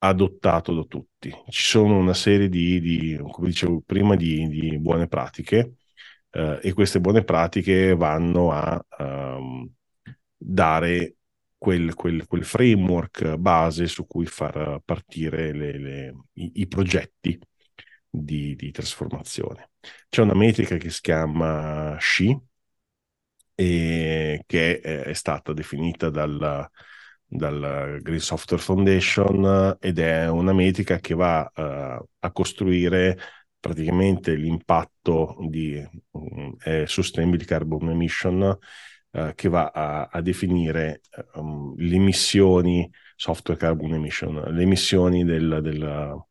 adottato 0.00 0.74
da 0.74 0.84
tutti. 0.84 1.30
Ci 1.48 1.62
sono 1.64 1.98
una 1.98 2.14
serie 2.14 2.48
di, 2.48 2.80
di 2.80 3.20
come 3.30 3.48
dicevo 3.48 3.82
prima, 3.84 4.16
di, 4.16 4.48
di 4.48 4.78
buone 4.78 5.06
pratiche 5.08 5.74
eh, 6.30 6.58
e 6.62 6.72
queste 6.72 7.00
buone 7.00 7.24
pratiche 7.24 7.94
vanno 7.94 8.50
a 8.52 8.84
um, 8.98 9.70
dare 10.36 11.16
quel, 11.58 11.94
quel, 11.94 12.26
quel, 12.26 12.44
framework 12.44 13.36
base 13.36 13.86
su 13.86 14.06
cui 14.06 14.26
far 14.26 14.80
partire 14.84 15.52
le, 15.52 15.78
le, 15.78 16.14
i, 16.34 16.52
i, 16.54 16.66
progetti 16.66 17.38
di, 18.08 18.54
di, 18.56 18.70
trasformazione. 18.70 19.70
C'è 20.08 20.22
una 20.22 20.34
metrica 20.34 20.76
che 20.78 20.90
si 20.90 21.00
chiama 21.02 21.96
SHI 22.00 22.38
e 23.54 24.42
che 24.46 24.80
è, 24.80 25.02
è 25.02 25.12
stata 25.12 25.52
definita 25.52 26.08
dal 26.08 26.70
dal 27.32 27.98
Green 28.02 28.18
Software 28.18 28.60
Foundation 28.60 29.76
ed 29.78 30.00
è 30.00 30.28
una 30.28 30.52
metrica 30.52 30.98
che 30.98 31.14
va 31.14 31.48
uh, 31.54 32.04
a 32.18 32.32
costruire 32.32 33.16
praticamente 33.60 34.34
l'impatto 34.34 35.36
di 35.48 35.80
um, 36.10 36.56
Sustainable 36.86 37.44
Carbon 37.44 37.90
Emission 37.90 38.58
uh, 39.10 39.32
che 39.34 39.48
va 39.48 39.70
a, 39.72 40.08
a 40.10 40.20
definire 40.20 41.02
um, 41.34 41.74
le 41.76 41.94
emissioni 41.94 42.90
software 43.14 43.60
carbon 43.60 43.92
emission, 43.92 44.34
le 44.34 44.62
emissioni 44.62 45.24
del, 45.24 45.60
del, 45.62 46.24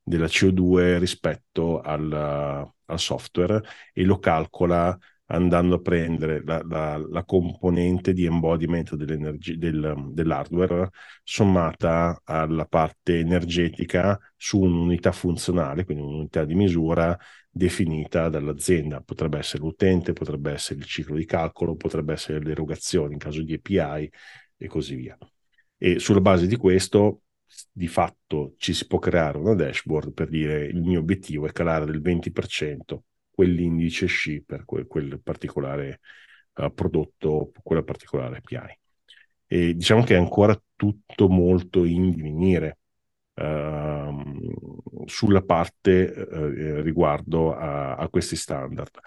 della 0.00 0.26
CO2 0.26 0.98
rispetto 0.98 1.80
al, 1.80 2.12
al 2.12 2.98
software 2.98 3.60
e 3.92 4.04
lo 4.04 4.18
calcola 4.18 4.96
andando 5.30 5.76
a 5.76 5.80
prendere 5.80 6.42
la, 6.44 6.62
la, 6.66 6.96
la 6.96 7.24
componente 7.24 8.12
di 8.12 8.24
embodiment 8.24 8.94
del, 8.94 10.08
dell'hardware 10.12 10.90
sommata 11.22 12.20
alla 12.24 12.64
parte 12.66 13.18
energetica 13.18 14.18
su 14.36 14.60
un'unità 14.60 15.12
funzionale, 15.12 15.84
quindi 15.84 16.02
un'unità 16.02 16.44
di 16.44 16.54
misura 16.54 17.16
definita 17.50 18.28
dall'azienda. 18.28 19.00
Potrebbe 19.00 19.38
essere 19.38 19.62
l'utente, 19.62 20.12
potrebbe 20.12 20.52
essere 20.52 20.78
il 20.80 20.86
ciclo 20.86 21.16
di 21.16 21.24
calcolo, 21.24 21.76
potrebbe 21.76 22.12
essere 22.14 22.40
le 22.40 22.52
erogazioni 22.52 23.12
in 23.14 23.18
caso 23.18 23.42
di 23.42 23.54
API 23.54 24.10
e 24.56 24.66
così 24.66 24.94
via. 24.94 25.18
E 25.76 25.98
sulla 25.98 26.20
base 26.20 26.46
di 26.46 26.56
questo 26.56 27.22
di 27.72 27.86
fatto 27.86 28.54
ci 28.58 28.72
si 28.72 28.86
può 28.86 28.98
creare 28.98 29.38
una 29.38 29.54
dashboard 29.54 30.12
per 30.12 30.28
dire 30.28 30.66
il 30.66 30.80
mio 30.82 31.00
obiettivo 31.00 31.46
è 31.46 31.52
calare 31.52 31.86
del 31.86 32.00
20% 32.00 32.98
quell'indice 33.38 34.06
sci 34.06 34.42
per 34.42 34.64
quel, 34.64 34.88
quel 34.88 35.20
particolare 35.22 36.00
uh, 36.56 36.74
prodotto, 36.74 37.52
quella 37.62 37.84
particolare 37.84 38.38
API. 38.38 38.78
E 39.46 39.74
diciamo 39.74 40.02
che 40.02 40.14
è 40.14 40.18
ancora 40.18 40.60
tutto 40.74 41.28
molto 41.28 41.84
in 41.84 42.10
divenire 42.10 42.78
uh, 43.34 45.04
sulla 45.06 45.42
parte 45.42 46.12
uh, 46.12 46.80
riguardo 46.82 47.54
a, 47.54 47.94
a, 47.94 48.08
questi 48.08 48.34
standard. 48.34 48.98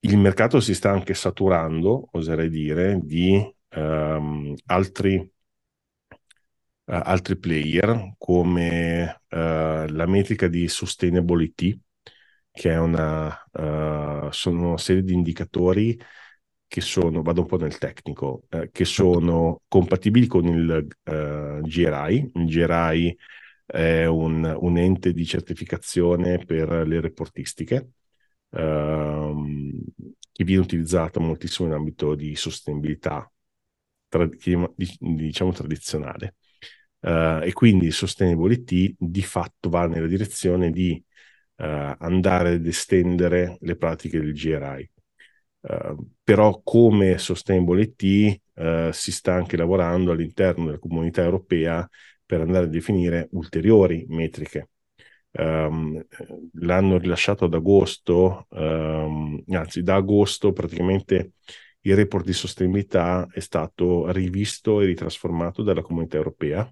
il 0.00 0.18
mercato 0.18 0.60
si 0.60 0.72
sta 0.72 0.90
anche 0.92 1.14
saturando, 1.14 2.10
oserei 2.12 2.48
dire, 2.48 3.00
di 3.02 3.44
um, 3.74 4.54
altri, 4.66 5.16
uh, 5.16 5.28
altri, 6.84 7.36
player 7.38 8.14
come 8.18 9.22
uh, 9.30 9.36
la 9.36 10.06
metrica 10.06 10.46
di 10.46 10.68
sustainability, 10.68 11.76
che 12.56 12.70
è 12.70 12.78
una, 12.78 13.28
uh, 13.52 14.30
sono 14.30 14.68
una 14.68 14.78
serie 14.78 15.02
di 15.02 15.12
indicatori 15.12 16.00
che 16.66 16.80
sono, 16.80 17.20
vado 17.20 17.42
un 17.42 17.46
po' 17.46 17.58
nel 17.58 17.76
tecnico, 17.76 18.44
eh, 18.48 18.70
che 18.72 18.86
sono 18.86 19.60
compatibili 19.68 20.26
con 20.26 20.46
il 20.46 20.86
uh, 21.04 21.60
GRI. 21.60 22.30
Il 22.34 22.46
GRI 22.46 23.16
è 23.66 24.06
un, 24.06 24.56
un, 24.58 24.78
ente 24.78 25.12
di 25.12 25.26
certificazione 25.26 26.38
per 26.38 26.86
le 26.86 27.00
reportistiche 27.00 27.90
uh, 28.48 29.82
che 30.32 30.44
viene 30.44 30.62
utilizzato 30.62 31.20
moltissimo 31.20 31.68
in 31.68 31.74
ambito 31.74 32.14
di 32.14 32.34
sostenibilità, 32.36 33.30
tra, 34.08 34.26
diciamo 34.98 35.52
tradizionale. 35.52 36.36
Uh, 37.00 37.42
e 37.42 37.52
quindi 37.52 37.90
Sustainability 37.90 38.94
di 38.98 39.22
fatto 39.22 39.68
va 39.68 39.86
nella 39.86 40.06
direzione 40.06 40.70
di 40.70 41.04
uh, 41.56 41.94
andare 41.98 42.54
ad 42.54 42.66
estendere 42.66 43.56
le 43.60 43.76
pratiche 43.76 44.20
del 44.20 44.32
GRI. 44.32 44.90
Uh, 45.60 45.96
però 46.22 46.60
come 46.62 47.18
Sustainable 47.18 47.82
IT 47.82 48.40
uh, 48.54 48.90
si 48.92 49.10
sta 49.10 49.34
anche 49.34 49.56
lavorando 49.56 50.12
all'interno 50.12 50.66
della 50.66 50.78
comunità 50.78 51.22
europea 51.22 51.88
per 52.24 52.40
andare 52.40 52.66
a 52.66 52.68
definire 52.68 53.28
ulteriori 53.32 54.04
metriche. 54.08 54.70
Um, 55.32 56.02
l'hanno 56.60 56.98
rilasciato 56.98 57.44
ad 57.44 57.54
agosto, 57.54 58.46
um, 58.50 59.42
anzi 59.48 59.82
da 59.82 59.96
agosto 59.96 60.52
praticamente 60.52 61.32
il 61.86 61.94
report 61.94 62.24
di 62.24 62.32
sostenibilità 62.32 63.28
è 63.30 63.40
stato 63.40 64.10
rivisto 64.10 64.80
e 64.80 64.86
ritrasformato 64.86 65.62
dalla 65.62 65.82
comunità 65.82 66.16
europea 66.16 66.68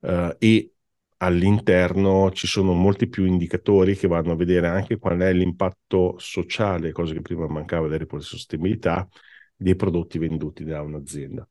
uh, 0.00 0.34
e 0.38 0.72
all'interno 1.18 2.30
ci 2.30 2.46
sono 2.46 2.72
molti 2.74 3.08
più 3.08 3.24
indicatori 3.24 3.96
che 3.96 4.06
vanno 4.08 4.32
a 4.32 4.36
vedere 4.36 4.68
anche 4.68 4.98
qual 4.98 5.18
è 5.20 5.32
l'impatto 5.32 6.16
sociale, 6.18 6.92
cosa 6.92 7.12
che 7.14 7.20
prima 7.20 7.46
mancava 7.46 7.88
dai 7.88 7.98
report 7.98 8.22
di 8.22 8.28
sostenibilità, 8.28 9.08
dei 9.56 9.74
prodotti 9.74 10.18
venduti 10.18 10.64
da 10.64 10.82
un'azienda. 10.82 11.48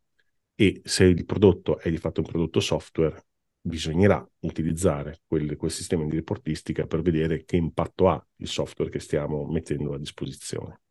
E 0.56 0.82
se 0.84 1.04
il 1.04 1.26
prodotto 1.26 1.80
è 1.80 1.90
di 1.90 1.98
fatto 1.98 2.22
un 2.22 2.28
prodotto 2.28 2.60
software, 2.60 3.26
bisognerà 3.62 4.26
utilizzare 4.40 5.20
quel, 5.28 5.56
quel 5.58 5.72
sistema 5.72 6.06
di 6.06 6.16
reportistica 6.16 6.88
per 6.88 7.02
vedere 7.02 7.44
che 7.44 7.58
impatto 7.58 8.10
ha 8.10 8.28
il 8.38 8.48
software 8.48 8.90
che 8.90 9.00
stiamo 9.00 9.46
mettendo 9.46 9.94
a 9.94 10.00
disposizione. 10.00 10.82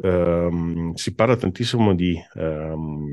Um, 0.00 0.94
si 0.94 1.12
parla 1.12 1.36
tantissimo 1.36 1.92
di 1.92 2.16
um, 2.34 3.12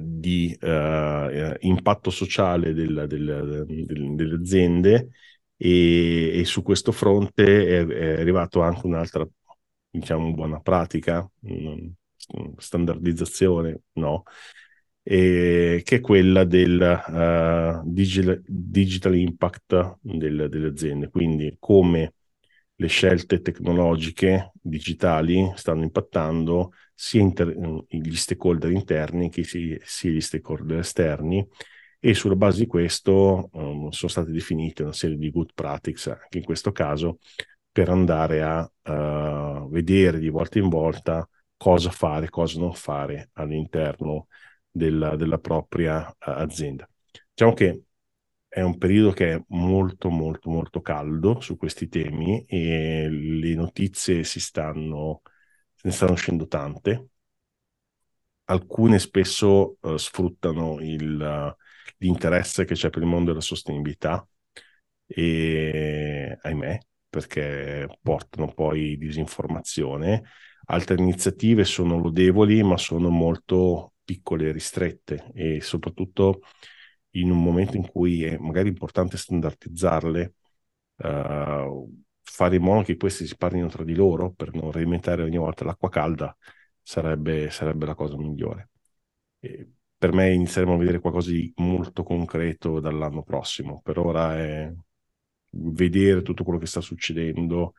di 0.00 0.54
uh, 0.60 1.54
impatto 1.60 2.10
sociale 2.10 2.74
del, 2.74 3.06
del, 3.08 3.64
del, 3.66 4.14
delle 4.14 4.34
aziende 4.34 5.08
e, 5.56 6.38
e, 6.38 6.44
su 6.44 6.62
questo 6.62 6.92
fronte 6.92 7.66
è, 7.66 7.86
è 7.86 8.20
arrivato 8.20 8.60
anche 8.60 8.86
un'altra, 8.86 9.26
diciamo, 9.88 10.34
buona 10.34 10.60
pratica, 10.60 11.26
standardizzazione, 12.56 13.80
no? 13.92 14.24
E, 15.02 15.80
che 15.82 15.96
è 15.96 16.00
quella 16.00 16.44
del 16.44 17.82
uh, 17.82 17.90
digital, 17.90 18.42
digital, 18.46 19.16
impact 19.16 19.96
del, 20.02 20.48
delle 20.50 20.68
aziende, 20.68 21.08
quindi 21.08 21.56
come 21.58 22.12
le 22.80 22.86
scelte 22.86 23.42
tecnologiche 23.42 24.52
digitali 24.54 25.52
stanno 25.54 25.82
impattando 25.82 26.72
sia 26.94 27.20
inter- 27.20 27.54
gli 27.88 28.16
stakeholder 28.16 28.70
interni 28.70 29.28
che 29.28 29.44
sia 29.44 30.10
gli 30.10 30.20
stakeholder 30.20 30.78
esterni 30.78 31.46
e 31.98 32.14
sulla 32.14 32.36
base 32.36 32.60
di 32.60 32.66
questo 32.66 33.50
um, 33.52 33.90
sono 33.90 34.10
state 34.10 34.30
definite 34.30 34.82
una 34.82 34.94
serie 34.94 35.18
di 35.18 35.30
good 35.30 35.50
practices 35.54 36.06
anche 36.06 36.38
in 36.38 36.44
questo 36.44 36.72
caso 36.72 37.18
per 37.70 37.90
andare 37.90 38.42
a 38.42 38.60
uh, 38.62 39.68
vedere 39.68 40.18
di 40.18 40.30
volta 40.30 40.58
in 40.58 40.70
volta 40.70 41.28
cosa 41.58 41.90
fare, 41.90 42.30
cosa 42.30 42.58
non 42.58 42.72
fare 42.72 43.28
all'interno 43.34 44.28
della, 44.70 45.16
della 45.16 45.38
propria 45.38 46.08
uh, 46.08 46.14
azienda. 46.30 46.88
Diciamo 47.34 47.52
che 47.52 47.82
è 48.50 48.62
un 48.62 48.78
periodo 48.78 49.12
che 49.12 49.34
è 49.34 49.44
molto 49.50 50.10
molto 50.10 50.50
molto 50.50 50.80
caldo 50.80 51.40
su 51.40 51.56
questi 51.56 51.88
temi 51.88 52.44
e 52.46 53.08
le 53.08 53.54
notizie 53.54 54.24
si 54.24 54.40
stanno, 54.40 55.22
se 55.72 55.82
ne 55.84 55.92
stanno 55.92 56.12
uscendo 56.12 56.48
tante. 56.48 57.10
Alcune 58.46 58.98
spesso 58.98 59.76
uh, 59.80 59.96
sfruttano 59.96 60.80
il, 60.80 61.20
uh, 61.20 61.54
l'interesse 61.98 62.64
che 62.64 62.74
c'è 62.74 62.90
per 62.90 63.02
il 63.02 63.08
mondo 63.08 63.30
della 63.30 63.40
sostenibilità 63.40 64.26
e 65.06 66.36
ahimè, 66.42 66.78
perché 67.08 67.86
portano 68.02 68.52
poi 68.52 68.96
disinformazione. 68.98 70.24
Altre 70.66 70.96
iniziative 70.96 71.64
sono 71.64 71.98
lodevoli, 71.98 72.64
ma 72.64 72.76
sono 72.76 73.10
molto 73.10 73.94
piccole 74.04 74.48
e 74.48 74.52
ristrette 74.52 75.30
e 75.34 75.60
soprattutto 75.60 76.40
in 77.12 77.30
un 77.30 77.42
momento 77.42 77.76
in 77.76 77.88
cui 77.88 78.24
è 78.24 78.36
magari 78.38 78.68
importante 78.68 79.16
standardizzarle, 79.16 80.34
uh, 80.96 82.02
fare 82.22 82.56
in 82.56 82.62
modo 82.62 82.82
che 82.82 82.96
questi 82.96 83.26
si 83.26 83.36
parlino 83.36 83.68
tra 83.68 83.84
di 83.84 83.94
loro 83.94 84.32
per 84.32 84.54
non 84.54 84.70
reinventare 84.70 85.22
ogni 85.22 85.36
volta 85.38 85.64
l'acqua 85.64 85.88
calda 85.88 86.36
sarebbe, 86.82 87.50
sarebbe 87.50 87.86
la 87.86 87.94
cosa 87.94 88.16
migliore. 88.16 88.70
E 89.40 89.68
per 89.96 90.12
me 90.12 90.32
inizieremo 90.32 90.74
a 90.74 90.78
vedere 90.78 91.00
qualcosa 91.00 91.30
di 91.30 91.52
molto 91.56 92.02
concreto 92.02 92.80
dall'anno 92.80 93.22
prossimo. 93.22 93.80
Per 93.82 93.98
ora 93.98 94.38
è 94.38 94.72
vedere 95.50 96.22
tutto 96.22 96.44
quello 96.44 96.58
che 96.58 96.66
sta 96.66 96.80
succedendo 96.80 97.74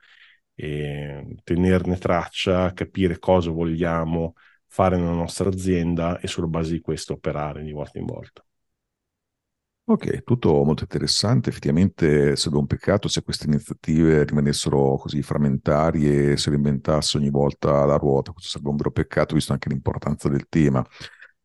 tenerne 1.44 1.98
traccia, 1.98 2.74
capire 2.74 3.18
cosa 3.18 3.50
vogliamo 3.50 4.36
fare 4.68 4.98
nella 4.98 5.12
nostra 5.12 5.50
azienda 5.50 6.20
e 6.20 6.28
sulla 6.28 6.48
base 6.48 6.74
di 6.74 6.82
questo 6.82 7.14
operare 7.14 7.64
di 7.64 7.72
volta 7.72 7.98
in 7.98 8.06
volta. 8.06 8.46
Ok, 9.92 10.24
tutto 10.24 10.64
molto 10.64 10.84
interessante. 10.84 11.50
Effettivamente 11.50 12.36
sarebbe 12.38 12.60
un 12.60 12.68
peccato 12.68 13.10
se 13.10 13.24
queste 13.24 13.48
iniziative 13.48 14.24
rimanessero 14.24 14.96
così 14.98 15.22
frammentarie 15.22 16.32
e 16.32 16.38
si 16.38 16.50
reinventasse 16.50 17.18
ogni 17.18 17.30
volta 17.30 17.84
la 17.86 17.98
ruota. 17.98 18.32
Questo 18.32 18.52
sarebbe 18.52 18.70
un 18.70 18.78
vero 18.78 18.92
peccato, 18.92 19.36
visto 19.36 19.52
anche 19.52 19.68
l'importanza 19.70 20.30
del 20.30 20.48
tema. 20.48 20.86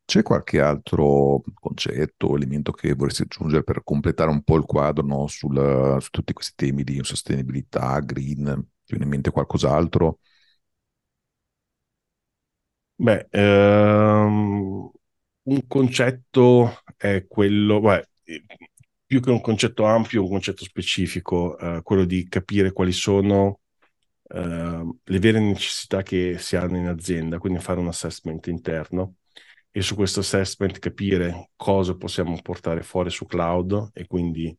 C'è 0.04 0.22
qualche 0.22 0.60
altro 0.60 1.42
concetto 1.54 2.28
o 2.28 2.36
elemento 2.36 2.70
che 2.70 2.94
vorresti 2.94 3.22
aggiungere 3.22 3.64
per 3.64 3.82
completare 3.82 4.30
un 4.30 4.42
po' 4.44 4.56
il 4.56 4.64
quadro 4.64 5.04
no, 5.04 5.26
sul, 5.26 5.96
su 6.00 6.10
tutti 6.10 6.32
questi 6.32 6.52
temi 6.54 6.84
di 6.84 7.00
sostenibilità, 7.02 7.98
green? 8.00 8.44
Ti 8.44 8.90
viene 8.94 9.04
in 9.04 9.10
mente 9.10 9.30
qualcos'altro? 9.32 10.20
Beh, 12.98 13.26
ehm, 13.30 14.90
un 15.42 15.66
concetto 15.66 16.82
è 16.96 17.26
quello, 17.28 17.80
beh, 17.80 18.08
più 19.04 19.20
che 19.20 19.30
un 19.30 19.40
concetto 19.40 19.84
ampio, 19.84 20.22
un 20.22 20.28
concetto 20.28 20.64
specifico, 20.64 21.56
eh, 21.58 21.80
quello 21.82 22.04
di 22.04 22.26
capire 22.28 22.72
quali 22.72 22.92
sono 22.92 23.60
eh, 24.28 24.84
le 25.04 25.18
vere 25.18 25.40
necessità 25.40 26.02
che 26.02 26.36
si 26.38 26.56
hanno 26.56 26.76
in 26.76 26.86
azienda, 26.88 27.38
quindi 27.38 27.60
fare 27.60 27.80
un 27.80 27.88
assessment 27.88 28.46
interno 28.48 29.16
e 29.70 29.82
su 29.82 29.94
questo 29.94 30.20
assessment 30.20 30.78
capire 30.78 31.50
cosa 31.56 31.96
possiamo 31.96 32.38
portare 32.42 32.82
fuori 32.82 33.10
su 33.10 33.26
cloud 33.26 33.90
e 33.92 34.06
quindi 34.06 34.56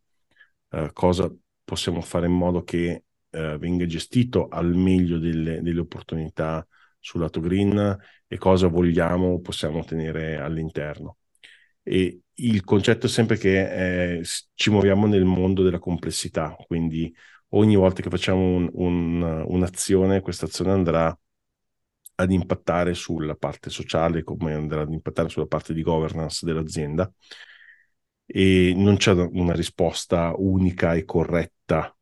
eh, 0.69 0.89
cosa 0.93 1.34
possiamo 1.63 2.01
fare 2.01 2.27
in 2.27 2.34
modo 2.34 2.63
che 2.63 3.03
eh, 3.30 3.58
venga 3.58 3.86
gestito 3.86 4.47
al 4.47 4.75
meglio 4.75 5.17
delle, 5.17 5.62
delle 5.62 5.80
opportunità 5.80 6.65
sul 6.99 7.21
lato 7.21 7.39
green 7.39 7.97
e 8.27 8.38
cosa 8.38 8.67
vogliamo 8.67 9.34
o 9.34 9.39
possiamo 9.41 9.84
tenere 9.84 10.38
all'interno. 10.38 11.17
E 11.89 12.19
il 12.34 12.63
concetto 12.65 13.06
è 13.06 13.10
sempre 13.10 13.38
che 13.38 14.17
eh, 14.17 14.23
ci 14.56 14.69
muoviamo 14.69 15.08
nel 15.08 15.23
mondo 15.23 15.63
della 15.63 15.80
complessità, 15.80 16.54
quindi 16.67 17.15
ogni 17.52 17.78
volta 17.78 18.02
che 18.02 18.10
facciamo 18.10 18.41
un, 18.41 18.69
un, 18.73 19.43
un'azione, 19.47 20.20
questa 20.20 20.45
azione 20.47 20.72
andrà 20.72 21.18
ad 22.16 22.32
impattare 22.32 22.93
sulla 22.93 23.36
parte 23.36 23.70
sociale, 23.70 24.24
come 24.24 24.53
andrà 24.53 24.82
ad 24.82 24.91
impattare 24.91 25.30
sulla 25.30 25.45
parte 25.45 25.74
di 25.74 25.82
governance 25.82 26.45
dell'azienda. 26.45 27.09
E 28.26 28.74
non 28.76 28.97
c'è 28.97 29.14
una 29.14 29.53
risposta 29.53 30.34
unica 30.36 30.93
e 30.93 31.05
corretta 31.05 31.95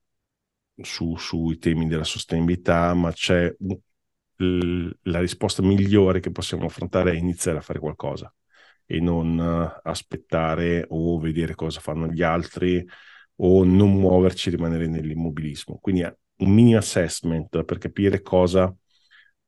su, 0.82 1.16
sui 1.16 1.60
temi 1.60 1.88
della 1.88 2.04
sostenibilità, 2.04 2.92
ma 2.96 3.12
c'è 3.12 3.54
la 4.38 5.20
risposta 5.20 5.62
migliore 5.62 6.20
che 6.20 6.32
possiamo 6.32 6.66
affrontare 6.66 7.12
è 7.12 7.16
iniziare 7.16 7.60
a 7.60 7.62
fare 7.62 7.80
qualcosa 7.80 8.34
e 8.86 9.00
non 9.00 9.38
uh, 9.38 9.80
aspettare 9.84 10.86
o 10.90 11.20
vedere 11.20 11.56
cosa 11.56 11.80
fanno 11.80 12.08
gli 12.08 12.22
altri 12.22 12.86
o 13.38 13.64
non 13.64 13.94
muoverci, 13.94 14.50
rimanere 14.50 14.88
nell'immobilismo. 14.88 15.80
Quindi 15.82 16.04
un 16.04 16.50
mini 16.52 16.76
assessment 16.76 17.64
per 17.64 17.78
capire 17.78 18.22
cosa, 18.22 18.74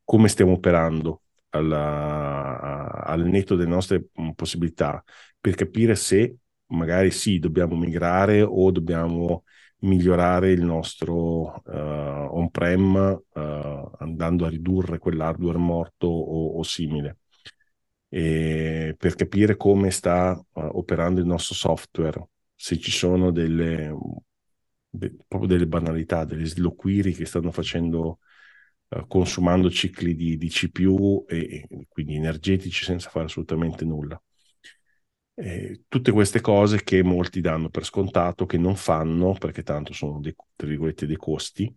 come 0.03 0.27
stiamo 0.27 0.53
operando 0.53 1.21
alla, 1.49 3.03
al 3.03 3.25
netto 3.25 3.55
delle 3.55 3.69
nostre 3.69 4.09
mm, 4.19 4.31
possibilità, 4.31 5.03
per 5.39 5.55
capire 5.55 5.95
se 5.95 6.37
magari 6.67 7.11
sì, 7.11 7.39
dobbiamo 7.39 7.75
migrare 7.75 8.41
o 8.41 8.71
dobbiamo 8.71 9.43
migliorare 9.79 10.51
il 10.51 10.63
nostro 10.63 11.61
uh, 11.65 12.37
on-prem 12.37 13.21
uh, 13.33 13.91
andando 13.99 14.45
a 14.45 14.49
ridurre 14.49 14.97
quell'hardware 14.97 15.57
morto 15.57 16.07
o, 16.07 16.57
o 16.57 16.63
simile. 16.63 17.19
E 18.09 18.95
per 18.97 19.15
capire 19.15 19.57
come 19.57 19.91
sta 19.91 20.31
uh, 20.31 20.61
operando 20.73 21.19
il 21.19 21.25
nostro 21.25 21.55
software, 21.55 22.29
se 22.55 22.79
ci 22.79 22.91
sono 22.91 23.31
delle, 23.31 23.93
de, 24.89 25.15
proprio 25.27 25.49
delle 25.49 25.67
banalità, 25.67 26.23
delle 26.25 26.45
sloquiri 26.45 27.13
che 27.13 27.25
stanno 27.25 27.51
facendo, 27.51 28.19
consumando 29.07 29.69
cicli 29.69 30.15
di, 30.15 30.37
di 30.37 30.49
CPU 30.49 31.25
e, 31.27 31.65
e 31.69 31.87
quindi 31.89 32.15
energetici 32.15 32.83
senza 32.85 33.09
fare 33.09 33.25
assolutamente 33.25 33.85
nulla. 33.85 34.21
Eh, 35.39 35.83
tutte 35.87 36.11
queste 36.11 36.41
cose 36.41 36.83
che 36.83 37.03
molti 37.03 37.41
danno 37.41 37.69
per 37.69 37.85
scontato, 37.85 38.47
che 38.47 38.57
non 38.57 38.75
fanno 38.75 39.33
perché 39.33 39.61
tanto 39.61 39.93
sono 39.93 40.19
dei, 40.19 40.33
dei 40.55 41.15
costi 41.15 41.71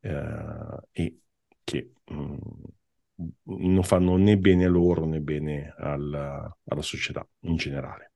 eh, 0.00 0.80
e 0.92 1.18
che 1.64 1.92
mh, 2.04 2.14
mm, 2.14 2.38
non 3.44 3.82
fanno 3.82 4.16
né 4.16 4.36
bene 4.36 4.64
a 4.64 4.68
loro 4.68 5.06
né 5.06 5.20
bene 5.20 5.74
alla, 5.78 6.54
alla 6.64 6.82
società 6.82 7.26
in 7.40 7.56
generale. 7.56 8.12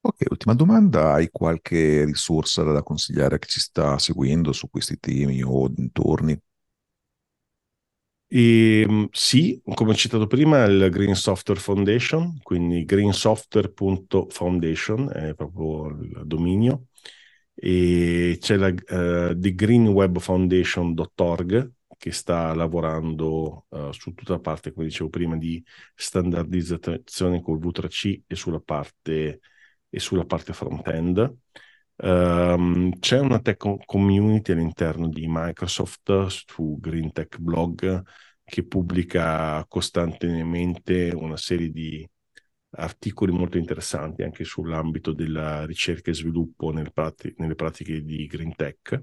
Ok, 0.00 0.24
ultima 0.30 0.54
domanda, 0.54 1.12
hai 1.12 1.28
qualche 1.30 2.04
risorsa 2.04 2.62
da 2.62 2.82
consigliare 2.82 3.34
a 3.34 3.38
chi 3.38 3.48
ci 3.48 3.60
sta 3.60 3.98
seguendo 3.98 4.52
su 4.52 4.68
questi 4.70 4.98
temi 4.98 5.42
o 5.42 5.68
dintorni? 5.68 6.40
E, 8.30 8.82
ehm, 8.86 9.08
sì, 9.10 9.60
come 9.74 9.90
ho 9.92 9.94
citato 9.94 10.26
prima, 10.26 10.64
il 10.64 10.88
Green 10.90 11.14
Software 11.14 11.58
Foundation, 11.60 12.38
quindi 12.42 12.84
greensoftware.foundation 12.84 15.10
è 15.12 15.34
proprio 15.34 15.86
il 15.88 16.22
dominio, 16.26 16.88
e 17.54 18.36
c'è 18.40 18.56
la 18.56 18.68
uh, 18.68 19.38
thegreenwebfoundation.org 19.38 21.72
che 21.98 22.12
sta 22.12 22.54
lavorando 22.54 23.66
uh, 23.68 23.92
su 23.92 24.14
tutta 24.14 24.32
la 24.34 24.38
parte, 24.40 24.72
come 24.72 24.86
dicevo 24.86 25.10
prima, 25.10 25.36
di 25.36 25.62
standardizzazione 25.94 27.42
col 27.42 27.58
V3C 27.58 28.22
e 28.26 28.34
sulla 28.36 28.60
parte, 28.60 29.40
e 29.90 29.98
sulla 30.00 30.24
parte 30.24 30.52
front-end. 30.54 31.34
Um, 31.96 32.96
c'è 33.00 33.18
una 33.18 33.40
tech 33.40 33.84
community 33.84 34.52
all'interno 34.52 35.08
di 35.08 35.26
Microsoft 35.28 36.26
su 36.26 36.78
Green 36.80 37.10
Tech 37.12 37.38
Blog 37.38 38.02
che 38.44 38.64
pubblica 38.64 39.64
costantemente 39.68 41.10
una 41.12 41.36
serie 41.36 41.70
di 41.70 42.08
articoli 42.70 43.32
molto 43.32 43.58
interessanti 43.58 44.22
anche 44.22 44.44
sull'ambito 44.44 45.12
della 45.12 45.66
ricerca 45.66 46.10
e 46.10 46.14
sviluppo 46.14 46.70
nelle, 46.70 46.90
prati- 46.90 47.34
nelle 47.38 47.54
pratiche 47.54 48.02
di 48.02 48.26
Green 48.26 48.54
Tech. 48.54 49.00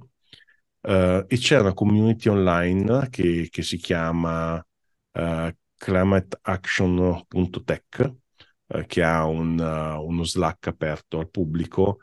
Uh, 0.88 1.25
e 1.27 1.38
c'è 1.38 1.59
una 1.59 1.73
community 1.73 2.29
online 2.29 3.09
che, 3.09 3.47
che 3.49 3.63
si 3.63 3.77
chiama 3.77 4.55
uh, 4.57 5.49
climateaction.tech 5.77 8.13
uh, 8.67 8.86
che 8.86 9.03
ha 9.03 9.25
un, 9.25 9.59
uno 9.59 10.23
Slack 10.23 10.67
aperto 10.67 11.19
al 11.19 11.29
pubblico 11.29 11.99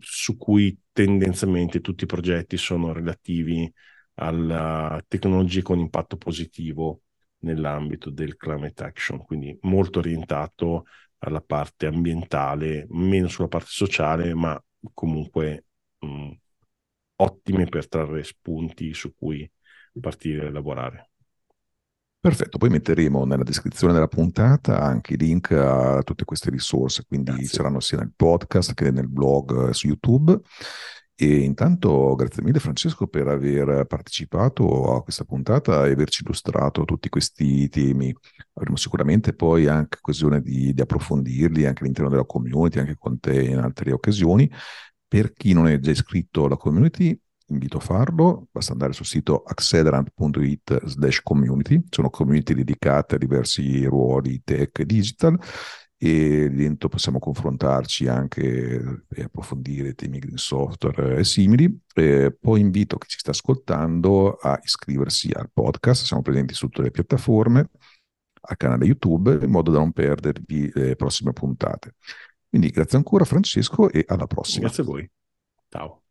su 0.00 0.36
cui 0.36 0.76
tendenzialmente 0.90 1.80
tutti 1.80 2.02
i 2.02 2.08
progetti 2.08 2.56
sono 2.56 2.92
relativi 2.92 3.72
alla 4.14 5.00
tecnologia 5.06 5.62
con 5.62 5.78
impatto 5.78 6.16
positivo 6.16 7.02
nell'ambito 7.42 8.10
del 8.10 8.36
climate 8.36 8.82
action, 8.82 9.24
quindi 9.24 9.56
molto 9.62 10.00
orientato 10.00 10.86
alla 11.18 11.40
parte 11.40 11.86
ambientale, 11.86 12.86
meno 12.90 13.28
sulla 13.28 13.46
parte 13.46 13.68
sociale, 13.70 14.34
ma 14.34 14.60
comunque 14.92 15.66
mh, 16.00 16.30
ottime 17.22 17.66
per 17.66 17.88
trarre 17.88 18.22
spunti 18.24 18.92
su 18.94 19.14
cui 19.16 19.50
partire 20.00 20.46
e 20.46 20.50
lavorare. 20.50 21.10
Perfetto, 22.22 22.56
poi 22.56 22.68
metteremo 22.68 23.24
nella 23.24 23.42
descrizione 23.42 23.92
della 23.92 24.06
puntata 24.06 24.80
anche 24.80 25.14
i 25.14 25.16
link 25.16 25.50
a 25.50 26.02
tutte 26.04 26.24
queste 26.24 26.50
risorse, 26.50 27.04
quindi 27.04 27.32
grazie. 27.32 27.48
saranno 27.48 27.80
sia 27.80 27.98
nel 27.98 28.12
podcast 28.14 28.74
che 28.74 28.92
nel 28.92 29.08
blog 29.08 29.70
su 29.70 29.88
YouTube. 29.88 30.40
E 31.14 31.40
intanto 31.40 32.14
grazie 32.14 32.42
mille 32.42 32.58
Francesco 32.58 33.06
per 33.06 33.28
aver 33.28 33.86
partecipato 33.86 34.94
a 34.94 35.02
questa 35.02 35.24
puntata 35.24 35.86
e 35.86 35.92
averci 35.92 36.22
illustrato 36.22 36.84
tutti 36.84 37.08
questi 37.08 37.68
temi. 37.68 38.14
Avremo 38.54 38.76
sicuramente 38.76 39.32
poi 39.32 39.66
anche 39.66 39.98
occasione 40.00 40.40
di, 40.40 40.72
di 40.72 40.80
approfondirli 40.80 41.66
anche 41.66 41.82
all'interno 41.82 42.08
della 42.10 42.24
community, 42.24 42.78
anche 42.78 42.96
con 42.98 43.18
te 43.18 43.42
in 43.42 43.58
altre 43.58 43.92
occasioni. 43.92 44.50
Per 45.12 45.34
chi 45.34 45.52
non 45.52 45.68
è 45.68 45.78
già 45.78 45.90
iscritto 45.90 46.46
alla 46.46 46.56
community, 46.56 47.14
invito 47.48 47.76
a 47.76 47.80
farlo, 47.80 48.48
basta 48.50 48.72
andare 48.72 48.94
sul 48.94 49.04
sito 49.04 49.42
accelerant.it 49.42 50.86
slash 50.86 51.20
community, 51.22 51.82
sono 51.90 52.08
community 52.08 52.54
dedicate 52.54 53.16
a 53.16 53.18
diversi 53.18 53.84
ruoli 53.84 54.40
tech 54.42 54.78
e 54.78 54.86
digital 54.86 55.38
e 55.98 56.48
dentro 56.48 56.88
possiamo 56.88 57.18
confrontarci 57.18 58.08
anche 58.08 59.04
e 59.10 59.22
approfondire 59.22 59.92
temi 59.92 60.18
green 60.18 60.38
software 60.38 61.18
e 61.18 61.24
simili. 61.24 61.78
E 61.92 62.34
poi 62.40 62.60
invito 62.60 62.96
chi 62.96 63.08
ci 63.08 63.18
sta 63.18 63.32
ascoltando 63.32 64.36
a 64.40 64.58
iscriversi 64.62 65.30
al 65.30 65.50
podcast, 65.52 66.06
siamo 66.06 66.22
presenti 66.22 66.54
su 66.54 66.68
tutte 66.68 66.84
le 66.84 66.90
piattaforme, 66.90 67.68
al 68.40 68.56
canale 68.56 68.86
YouTube, 68.86 69.38
in 69.42 69.50
modo 69.50 69.70
da 69.70 69.76
non 69.76 69.92
perdervi 69.92 70.70
le 70.72 70.96
prossime 70.96 71.34
puntate. 71.34 71.96
Quindi 72.52 72.68
grazie 72.68 72.98
ancora 72.98 73.24
Francesco 73.24 73.88
e 73.90 74.04
alla 74.06 74.26
prossima. 74.26 74.66
Grazie 74.66 74.82
a 74.82 74.86
voi. 74.86 75.10
Ciao. 75.70 76.01